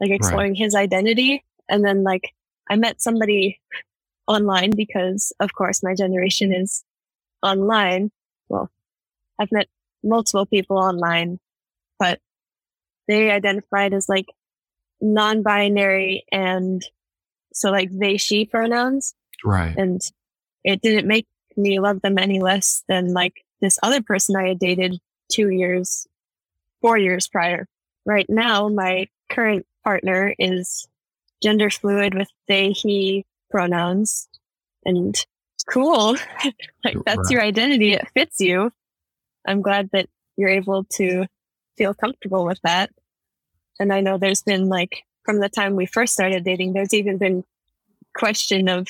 like 0.00 0.10
exploring 0.10 0.52
right. 0.52 0.58
his 0.58 0.74
identity 0.74 1.44
and 1.68 1.84
then 1.84 2.02
like 2.02 2.34
I 2.68 2.76
met 2.76 3.00
somebody 3.00 3.60
online 4.26 4.70
because 4.76 5.32
of 5.40 5.54
course 5.54 5.82
my 5.82 5.94
generation 5.94 6.52
is 6.52 6.84
online. 7.42 8.10
Well, 8.48 8.70
I've 9.38 9.52
met 9.52 9.68
multiple 10.02 10.46
people 10.46 10.78
online, 10.78 11.38
but 11.98 12.20
they 13.06 13.30
identified 13.30 13.94
as 13.94 14.08
like 14.08 14.26
non-binary 15.00 16.24
and 16.30 16.82
so 17.52 17.70
like 17.70 17.90
they, 17.90 18.16
she 18.16 18.44
pronouns. 18.44 19.14
Right. 19.44 19.76
And 19.76 20.00
it 20.64 20.82
didn't 20.82 21.08
make 21.08 21.26
me 21.56 21.80
love 21.80 22.02
them 22.02 22.18
any 22.18 22.40
less 22.40 22.84
than 22.88 23.12
like 23.12 23.44
this 23.60 23.78
other 23.82 24.02
person 24.02 24.36
I 24.36 24.48
had 24.48 24.58
dated 24.58 25.00
two 25.30 25.48
years, 25.50 26.06
four 26.80 26.98
years 26.98 27.28
prior. 27.28 27.66
Right 28.04 28.26
now, 28.28 28.68
my 28.68 29.08
current 29.30 29.66
partner 29.84 30.34
is 30.38 30.86
gender 31.42 31.70
fluid 31.70 32.14
with 32.14 32.28
they, 32.46 32.72
he 32.72 33.24
pronouns 33.50 34.28
and 34.84 35.14
cool. 35.68 36.16
like 36.84 36.96
that's 37.04 37.30
your 37.30 37.42
identity. 37.42 37.92
It 37.92 38.08
fits 38.14 38.40
you. 38.40 38.72
I'm 39.46 39.62
glad 39.62 39.90
that 39.92 40.08
you're 40.36 40.48
able 40.48 40.84
to 40.94 41.26
feel 41.76 41.94
comfortable 41.94 42.44
with 42.44 42.60
that. 42.62 42.90
And 43.80 43.92
I 43.92 44.00
know 44.00 44.18
there's 44.18 44.42
been 44.42 44.68
like 44.68 45.04
from 45.24 45.40
the 45.40 45.48
time 45.48 45.76
we 45.76 45.86
first 45.86 46.14
started 46.14 46.44
dating, 46.44 46.72
there's 46.72 46.94
even 46.94 47.18
been 47.18 47.44
question 48.14 48.68
of 48.68 48.88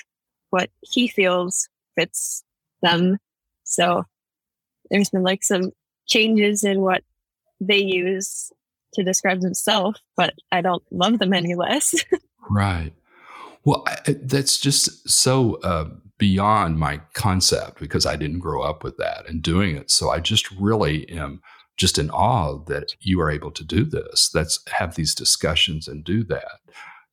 what 0.51 0.71
he 0.81 1.09
feels 1.09 1.69
fits 1.97 2.45
them. 2.81 3.19
So 3.65 4.05
there's 4.91 5.11
been 5.11 5.25
like 5.25 5.43
some 5.43 5.73
changes 6.07 6.65
in 6.65 6.81
what 6.81 7.03
they 7.61 7.79
use 7.79 8.53
to 8.95 9.03
describe 9.03 9.41
themselves, 9.41 10.01
but 10.17 10.35
I 10.51 10.61
don't 10.61 10.83
love 10.91 11.19
them 11.19 11.33
any 11.33 11.55
less. 11.55 11.95
Right. 12.51 12.93
Well, 13.65 13.85
I, 13.87 14.17
that's 14.23 14.59
just 14.59 15.09
so 15.09 15.57
uh, 15.57 15.91
beyond 16.19 16.79
my 16.79 17.01
concept 17.15 17.81
because 17.81 18.07
I 18.07 18.17
didn't 18.17 18.41
grow 18.41 18.63
up 18.63 18.83
with 18.83 18.97
that 18.99 19.29
and 19.29 19.43
doing 19.43 19.77
it. 19.77 19.91
So 19.91 20.11
I 20.11 20.21
just 20.21 20.51
really 20.53 21.09
am 21.11 21.41
just 21.77 21.97
in 21.97 22.11
awe 22.11 22.59
that 22.67 22.95
you 23.01 23.21
are 23.21 23.31
able 23.31 23.53
to 23.53 23.65
do 23.65 23.85
this. 23.85 24.29
That's 24.29 24.61
have 24.69 24.97
these 24.97 25.15
discussions 25.15 25.87
and 25.87 26.05
do 26.05 26.25
that. 26.25 26.61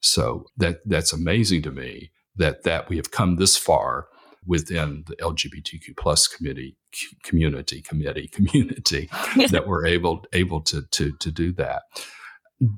So 0.01 0.45
that 0.57 0.81
that's 0.85 1.13
amazing 1.13 1.61
to 1.63 1.71
me 1.71 2.11
that 2.35 2.63
that 2.63 2.89
we 2.89 2.97
have 2.97 3.11
come 3.11 3.35
this 3.35 3.55
far 3.55 4.07
within 4.45 5.03
the 5.07 5.15
LGBTQ 5.17 5.97
plus 5.97 6.27
committee 6.27 6.77
community 7.23 7.81
committee 7.81 8.27
community 8.31 9.09
that 9.49 9.67
we're 9.67 9.85
able 9.85 10.25
able 10.33 10.61
to 10.61 10.81
to 10.91 11.11
to 11.13 11.31
do 11.31 11.51
that. 11.53 11.83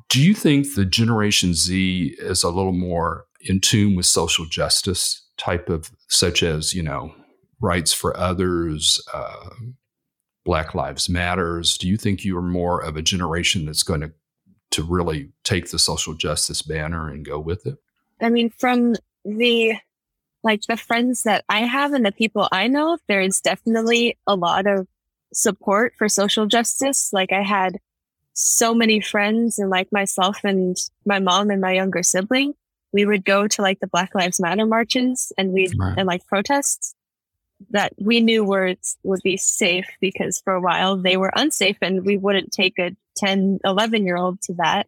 Do 0.09 0.21
you 0.21 0.33
think 0.33 0.73
the 0.73 0.85
Generation 0.85 1.53
Z 1.53 2.15
is 2.19 2.43
a 2.43 2.49
little 2.49 2.73
more 2.73 3.25
in 3.41 3.61
tune 3.61 3.95
with 3.95 4.05
social 4.05 4.45
justice 4.45 5.23
type 5.37 5.69
of, 5.69 5.91
such 6.07 6.41
as, 6.41 6.73
you 6.73 6.81
know, 6.81 7.13
rights 7.61 7.93
for 7.93 8.17
others, 8.17 8.99
uh, 9.13 9.49
Black 10.45 10.73
Lives 10.73 11.09
Matters? 11.09 11.77
Do 11.77 11.87
you 11.87 11.97
think 11.97 12.23
you 12.23 12.37
are 12.37 12.41
more 12.41 12.81
of 12.81 12.97
a 12.97 13.01
generation 13.01 13.65
that's 13.65 13.83
going 13.83 14.01
to 14.01 14.11
to 14.69 14.83
really 14.83 15.31
take 15.43 15.71
the 15.71 15.79
social 15.79 16.13
justice 16.13 16.61
banner 16.61 17.09
and 17.09 17.25
go 17.25 17.39
with 17.39 17.65
it? 17.65 17.77
I 18.21 18.29
mean, 18.29 18.49
from 18.49 18.95
the 19.23 19.75
like 20.43 20.61
the 20.67 20.77
friends 20.77 21.23
that 21.23 21.43
I 21.49 21.61
have 21.61 21.93
and 21.93 22.05
the 22.05 22.11
people 22.11 22.47
I 22.51 22.67
know, 22.67 22.97
there's 23.07 23.41
definitely 23.41 24.17
a 24.25 24.35
lot 24.35 24.65
of 24.65 24.87
support 25.33 25.93
for 25.97 26.07
social 26.07 26.45
justice. 26.45 27.11
Like 27.11 27.31
I 27.31 27.43
had 27.43 27.77
so 28.39 28.75
many 28.75 29.01
friends 29.01 29.57
and 29.57 29.71
like 29.71 29.91
myself 29.91 30.43
and 30.43 30.77
my 31.07 31.17
mom 31.17 31.49
and 31.49 31.59
my 31.59 31.71
younger 31.71 32.03
sibling, 32.03 32.53
we 32.93 33.03
would 33.03 33.25
go 33.25 33.47
to 33.47 33.61
like 33.63 33.79
the 33.79 33.87
Black 33.87 34.13
Lives 34.13 34.39
Matter 34.39 34.67
marches 34.67 35.31
and 35.39 35.51
we 35.53 35.71
right. 35.75 35.95
and 35.97 36.05
like 36.05 36.25
protests 36.27 36.93
that 37.71 37.93
we 37.97 38.19
knew 38.19 38.43
were 38.43 38.75
would 39.01 39.21
be 39.23 39.37
safe 39.37 39.87
because 39.99 40.39
for 40.41 40.53
a 40.53 40.61
while 40.61 40.97
they 40.97 41.17
were 41.17 41.33
unsafe 41.35 41.77
and 41.81 42.05
we 42.05 42.15
wouldn't 42.15 42.51
take 42.51 42.77
a 42.77 42.95
10, 43.17 43.59
11 43.65 44.05
year 44.05 44.17
old 44.17 44.39
to 44.41 44.53
that 44.53 44.85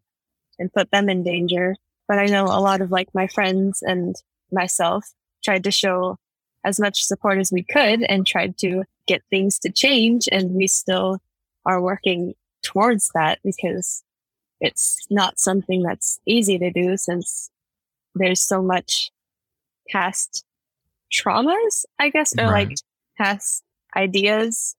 and 0.60 0.72
put 0.72 0.92
them 0.92 1.10
in 1.10 1.24
danger. 1.24 1.76
But 2.08 2.20
I 2.20 2.26
know 2.26 2.46
a 2.46 2.62
lot 2.62 2.82
of 2.82 2.92
like 2.92 3.10
my 3.16 3.26
friends 3.26 3.82
and 3.82 4.16
myself 4.52 5.12
tried 5.44 5.64
to 5.64 5.72
show 5.72 6.18
as 6.64 6.80
much 6.80 7.04
support 7.04 7.40
as 7.40 7.52
we 7.52 7.64
could 7.64 8.04
and 8.04 8.28
tried 8.28 8.60
to 8.60 8.84
get 9.08 9.24
things 9.32 9.58
to 9.60 9.72
change. 9.72 10.30
And 10.32 10.52
we 10.52 10.68
still 10.68 11.20
are 11.66 11.82
working 11.82 12.36
towards 12.63 13.12
that 13.13 13.39
because 13.43 14.04
it's 14.60 15.06
not 15.10 15.39
something 15.39 15.84
that's 15.84 16.19
easy 16.26 16.58
to 16.60 16.72
do 16.72 16.98
since 16.98 17.50
there's 18.15 18.41
so 18.41 18.62
much 18.62 19.12
past 19.89 20.43
traumas, 21.13 21.86
I 21.98 22.10
guess, 22.10 22.34
or 22.38 22.45
right. 22.45 22.69
like 22.69 22.78
past 23.17 23.63
ideas 23.95 24.76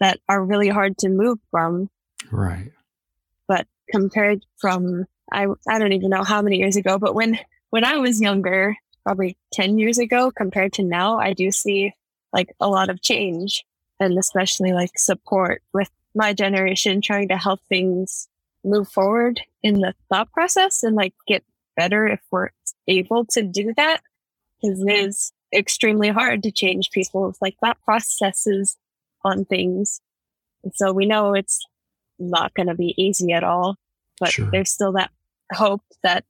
that 0.00 0.18
are 0.28 0.44
really 0.44 0.68
hard 0.68 0.98
to 0.98 1.08
move 1.08 1.38
from. 1.50 1.90
Right. 2.30 2.72
But 3.46 3.66
compared 3.90 4.44
from, 4.58 5.06
I, 5.32 5.46
I 5.68 5.78
don't 5.78 5.92
even 5.92 6.10
know 6.10 6.24
how 6.24 6.42
many 6.42 6.56
years 6.56 6.76
ago, 6.76 6.98
but 6.98 7.14
when, 7.14 7.38
when 7.70 7.84
I 7.84 7.98
was 7.98 8.20
younger, 8.20 8.76
probably 9.04 9.36
10 9.52 9.78
years 9.78 9.98
ago 9.98 10.30
compared 10.30 10.72
to 10.74 10.82
now, 10.82 11.18
I 11.18 11.32
do 11.32 11.50
see 11.50 11.92
like 12.32 12.54
a 12.60 12.68
lot 12.68 12.88
of 12.88 13.02
change 13.02 13.64
and 13.98 14.18
especially 14.18 14.72
like 14.72 14.98
support 14.98 15.62
with 15.72 15.90
my 16.14 16.32
generation 16.32 17.00
trying 17.00 17.28
to 17.28 17.36
help 17.36 17.60
things 17.68 18.28
move 18.64 18.88
forward 18.88 19.40
in 19.62 19.80
the 19.80 19.94
thought 20.08 20.30
process 20.32 20.82
and 20.82 20.96
like 20.96 21.14
get 21.26 21.44
better 21.76 22.06
if 22.06 22.20
we're 22.30 22.50
able 22.88 23.24
to 23.24 23.42
do 23.42 23.72
that 23.76 24.00
because 24.60 24.82
it 24.82 24.92
is 24.92 25.32
extremely 25.54 26.08
hard 26.08 26.42
to 26.42 26.50
change 26.50 26.90
people's 26.90 27.38
like 27.40 27.56
thought 27.58 27.78
processes 27.84 28.76
on 29.24 29.44
things. 29.44 30.00
And 30.62 30.72
so 30.74 30.92
we 30.92 31.06
know 31.06 31.34
it's 31.34 31.64
not 32.18 32.54
going 32.54 32.68
to 32.68 32.74
be 32.74 32.94
easy 32.96 33.32
at 33.32 33.44
all, 33.44 33.76
but 34.18 34.30
sure. 34.30 34.50
there's 34.50 34.70
still 34.70 34.92
that 34.92 35.10
hope 35.52 35.82
that 36.02 36.24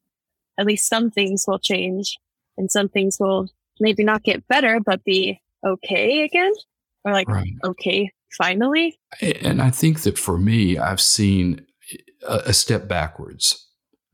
at 0.58 0.66
least 0.66 0.88
some 0.88 1.10
things 1.10 1.44
will 1.46 1.58
change 1.58 2.18
and 2.56 2.70
some 2.70 2.88
things 2.88 3.18
will 3.18 3.48
maybe 3.80 4.04
not 4.04 4.22
get 4.22 4.46
better, 4.46 4.78
but 4.78 5.04
be 5.04 5.40
okay 5.66 6.22
again 6.22 6.52
or 7.04 7.12
like 7.12 7.28
right. 7.28 7.52
okay 7.64 8.10
finally. 8.36 8.98
And 9.20 9.60
I 9.60 9.70
think 9.70 10.02
that 10.02 10.18
for 10.18 10.38
me, 10.38 10.78
I've 10.78 11.00
seen 11.00 11.66
a, 12.26 12.42
a 12.46 12.52
step 12.52 12.88
backwards. 12.88 13.66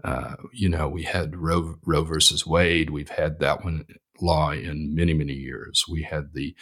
Uh, 0.05 0.37
you 0.53 0.69
know, 0.69 0.89
we 0.89 1.03
had 1.03 1.37
Roe, 1.37 1.77
Roe 1.85 2.05
versus 2.05 2.47
Wade. 2.47 2.91
We've 2.91 3.11
had 3.11 3.41
that 3.41 3.65
one 3.65 3.87
law 4.21 4.51
in 4.51 4.95
many, 4.95 5.15
many 5.15 5.33
years. 5.33 5.85
We 5.89 6.03
had 6.03 6.33
the 6.33 6.55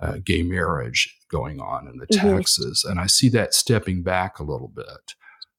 uh, 0.00 0.18
gay 0.24 0.42
marriage 0.42 1.16
going 1.30 1.60
on 1.60 1.88
and 1.88 2.00
the 2.00 2.06
mm-hmm. 2.06 2.36
taxes. 2.36 2.84
And 2.88 3.00
I 3.00 3.06
see 3.06 3.28
that 3.30 3.54
stepping 3.54 4.02
back 4.02 4.38
a 4.38 4.44
little 4.44 4.68
bit, 4.68 5.14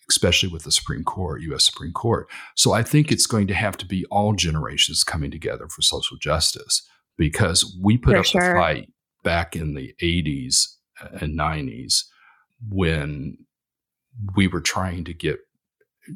especially 0.10 0.50
with 0.50 0.64
the 0.64 0.72
Supreme 0.72 1.04
Court, 1.04 1.42
US 1.42 1.66
Supreme 1.66 1.92
Court. 1.92 2.28
So 2.56 2.74
I 2.74 2.84
think 2.84 3.12
it's 3.12 3.28
going 3.28 3.48
to 3.48 3.54
have 3.54 3.78
to 3.78 3.86
be 3.86 4.06
all 4.06 4.34
generations 4.34 5.04
coming 5.04 5.32
together 5.32 5.68
for 5.68 5.82
social 5.82 6.18
justice 6.18 6.88
because 7.18 7.78
we 7.82 7.98
put 7.98 8.14
for 8.14 8.20
up 8.20 8.26
sure. 8.26 8.54
the 8.54 8.60
fight 8.60 8.94
back 9.24 9.56
in 9.56 9.74
the 9.74 9.94
80s 10.02 10.76
and 11.22 11.38
90s 11.38 12.04
when 12.68 13.38
we 14.36 14.48
were 14.48 14.62
trying 14.62 15.04
to 15.06 15.14
get 15.14 15.40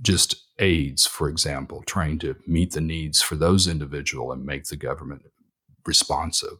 just 0.01 0.35
AIDS, 0.59 1.05
for 1.05 1.29
example, 1.29 1.83
trying 1.85 2.19
to 2.19 2.35
meet 2.47 2.71
the 2.71 2.81
needs 2.81 3.21
for 3.21 3.35
those 3.35 3.67
individual 3.67 4.31
and 4.31 4.45
make 4.45 4.65
the 4.65 4.75
government 4.75 5.23
responsive. 5.85 6.57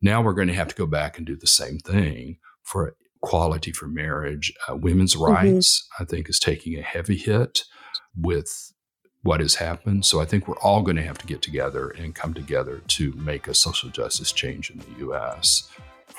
Now 0.00 0.22
we're 0.22 0.34
going 0.34 0.48
to 0.48 0.54
have 0.54 0.68
to 0.68 0.74
go 0.74 0.86
back 0.86 1.18
and 1.18 1.26
do 1.26 1.36
the 1.36 1.46
same 1.46 1.78
thing 1.78 2.38
for 2.62 2.94
equality 3.22 3.72
for 3.72 3.86
marriage. 3.86 4.52
Uh, 4.68 4.76
women's 4.76 5.14
mm-hmm. 5.14 5.32
rights, 5.32 5.86
I 5.98 6.04
think, 6.04 6.28
is 6.28 6.38
taking 6.38 6.78
a 6.78 6.82
heavy 6.82 7.16
hit 7.16 7.64
with 8.16 8.72
what 9.22 9.40
has 9.40 9.56
happened. 9.56 10.06
So 10.06 10.20
I 10.20 10.24
think 10.24 10.48
we're 10.48 10.58
all 10.58 10.82
going 10.82 10.96
to 10.96 11.02
have 11.02 11.18
to 11.18 11.26
get 11.26 11.42
together 11.42 11.90
and 11.90 12.14
come 12.14 12.32
together 12.32 12.80
to 12.88 13.12
make 13.12 13.46
a 13.46 13.54
social 13.54 13.90
justice 13.90 14.32
change 14.32 14.70
in 14.70 14.78
the 14.78 14.98
U.S. 15.00 15.68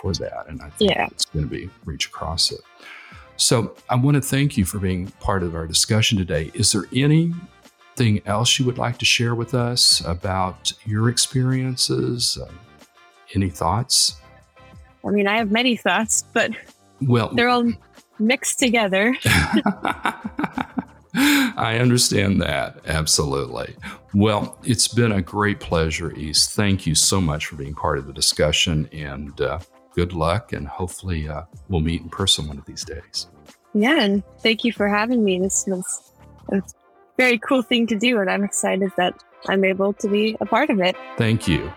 for 0.02 0.14
that. 0.14 0.46
And 0.48 0.62
I 0.62 0.70
think 0.72 0.92
yeah. 0.92 1.08
it's 1.12 1.26
going 1.26 1.48
to 1.48 1.50
be 1.50 1.70
reach 1.86 2.08
across 2.08 2.52
it. 2.52 2.62
So 3.38 3.76
I 3.90 3.96
want 3.96 4.16
to 4.16 4.22
thank 4.22 4.58
you 4.58 4.66
for 4.66 4.80
being 4.80 5.08
part 5.20 5.44
of 5.44 5.56
our 5.56 5.68
discussion 5.68 6.18
today. 6.18 6.52
Is 6.54 6.72
there 6.72 6.86
anything 6.94 8.22
else 8.26 8.60
you 8.60 8.66
would 8.66 8.78
like 8.78 8.98
to 9.00 9.06
share 9.06 9.36
with 9.36 9.54
us 9.54 10.02
about 10.06 10.74
your 10.86 11.10
experiences? 11.10 12.38
Uh, 12.42 12.52
any 13.34 13.50
thoughts? 13.50 14.18
I 15.06 15.10
mean, 15.10 15.28
I 15.28 15.38
have 15.38 15.52
many 15.52 15.76
thoughts, 15.76 16.24
but 16.34 16.52
well, 17.02 17.30
they're 17.34 17.50
all 17.50 17.72
mixed 18.20 18.60
together. 18.60 19.16
I 21.14 21.78
understand 21.82 22.42
that. 22.42 22.80
Absolutely. 22.86 23.76
Well, 24.14 24.58
it's 24.64 24.88
been 24.88 25.12
a 25.12 25.22
great 25.22 25.60
pleasure, 25.60 26.14
East. 26.14 26.52
Thank 26.52 26.86
you 26.86 26.96
so 26.96 27.20
much 27.20 27.48
for 27.48 27.56
being 27.56 27.74
part 27.74 27.98
of 27.98 28.08
the 28.08 28.14
discussion 28.14 28.88
and 28.94 29.40
uh, 29.42 29.60
good 29.94 30.14
luck. 30.14 30.54
And 30.54 30.68
hopefully, 30.68 31.28
uh, 31.28 31.44
we'll 31.70 31.82
meet 31.82 32.02
in 32.02 32.10
person 32.10 32.48
one 32.48 32.58
of 32.58 32.66
these 32.66 32.84
days. 32.84 33.28
Yeah. 33.74 34.02
And 34.02 34.24
thank 34.40 34.64
you 34.64 34.74
for 34.74 34.88
having 34.88 35.24
me. 35.24 35.40
This 35.40 35.66
was 35.68 36.12
a 36.52 36.62
very 37.18 37.38
cool 37.38 37.62
thing 37.62 37.88
to 37.88 37.98
do. 37.98 38.20
And 38.20 38.30
I'm 38.30 38.44
excited 38.44 38.92
that 38.98 39.24
I'm 39.48 39.64
able 39.64 39.94
to 39.94 40.08
be 40.08 40.38
a 40.42 40.46
part 40.46 40.70
of 40.70 40.80
it. 40.80 40.96
Thank 41.18 41.48
you. 41.48 41.72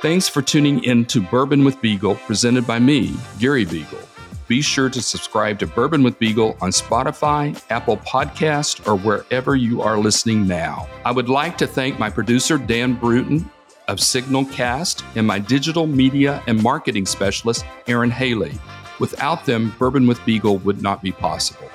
Thanks 0.00 0.28
for 0.28 0.40
tuning 0.40 0.82
in 0.84 1.04
to 1.06 1.20
Bourbon 1.20 1.62
with 1.62 1.78
Beagle, 1.82 2.14
presented 2.14 2.66
by 2.66 2.78
me, 2.78 3.14
Gary 3.38 3.66
Beagle. 3.66 4.00
Be 4.48 4.62
sure 4.62 4.88
to 4.88 5.02
subscribe 5.02 5.58
to 5.58 5.66
Bourbon 5.66 6.02
with 6.02 6.18
Beagle 6.18 6.56
on 6.60 6.70
Spotify, 6.70 7.62
Apple 7.70 7.98
Podcast, 7.98 8.84
or 8.88 8.96
wherever 8.96 9.54
you 9.54 9.82
are 9.82 9.98
listening 9.98 10.46
now. 10.46 10.88
I 11.04 11.12
would 11.12 11.28
like 11.28 11.58
to 11.58 11.66
thank 11.66 11.98
my 11.98 12.10
producer, 12.10 12.58
Dan 12.58 12.94
Bruton 12.94 13.48
of 13.90 13.98
Signalcast 13.98 15.02
and 15.16 15.26
my 15.26 15.40
digital 15.40 15.88
media 15.88 16.42
and 16.46 16.62
marketing 16.62 17.04
specialist, 17.04 17.64
Aaron 17.88 18.10
Haley. 18.10 18.52
Without 19.00 19.44
them, 19.46 19.74
Bourbon 19.80 20.06
with 20.06 20.24
Beagle 20.24 20.58
would 20.58 20.80
not 20.80 21.02
be 21.02 21.10
possible. 21.10 21.68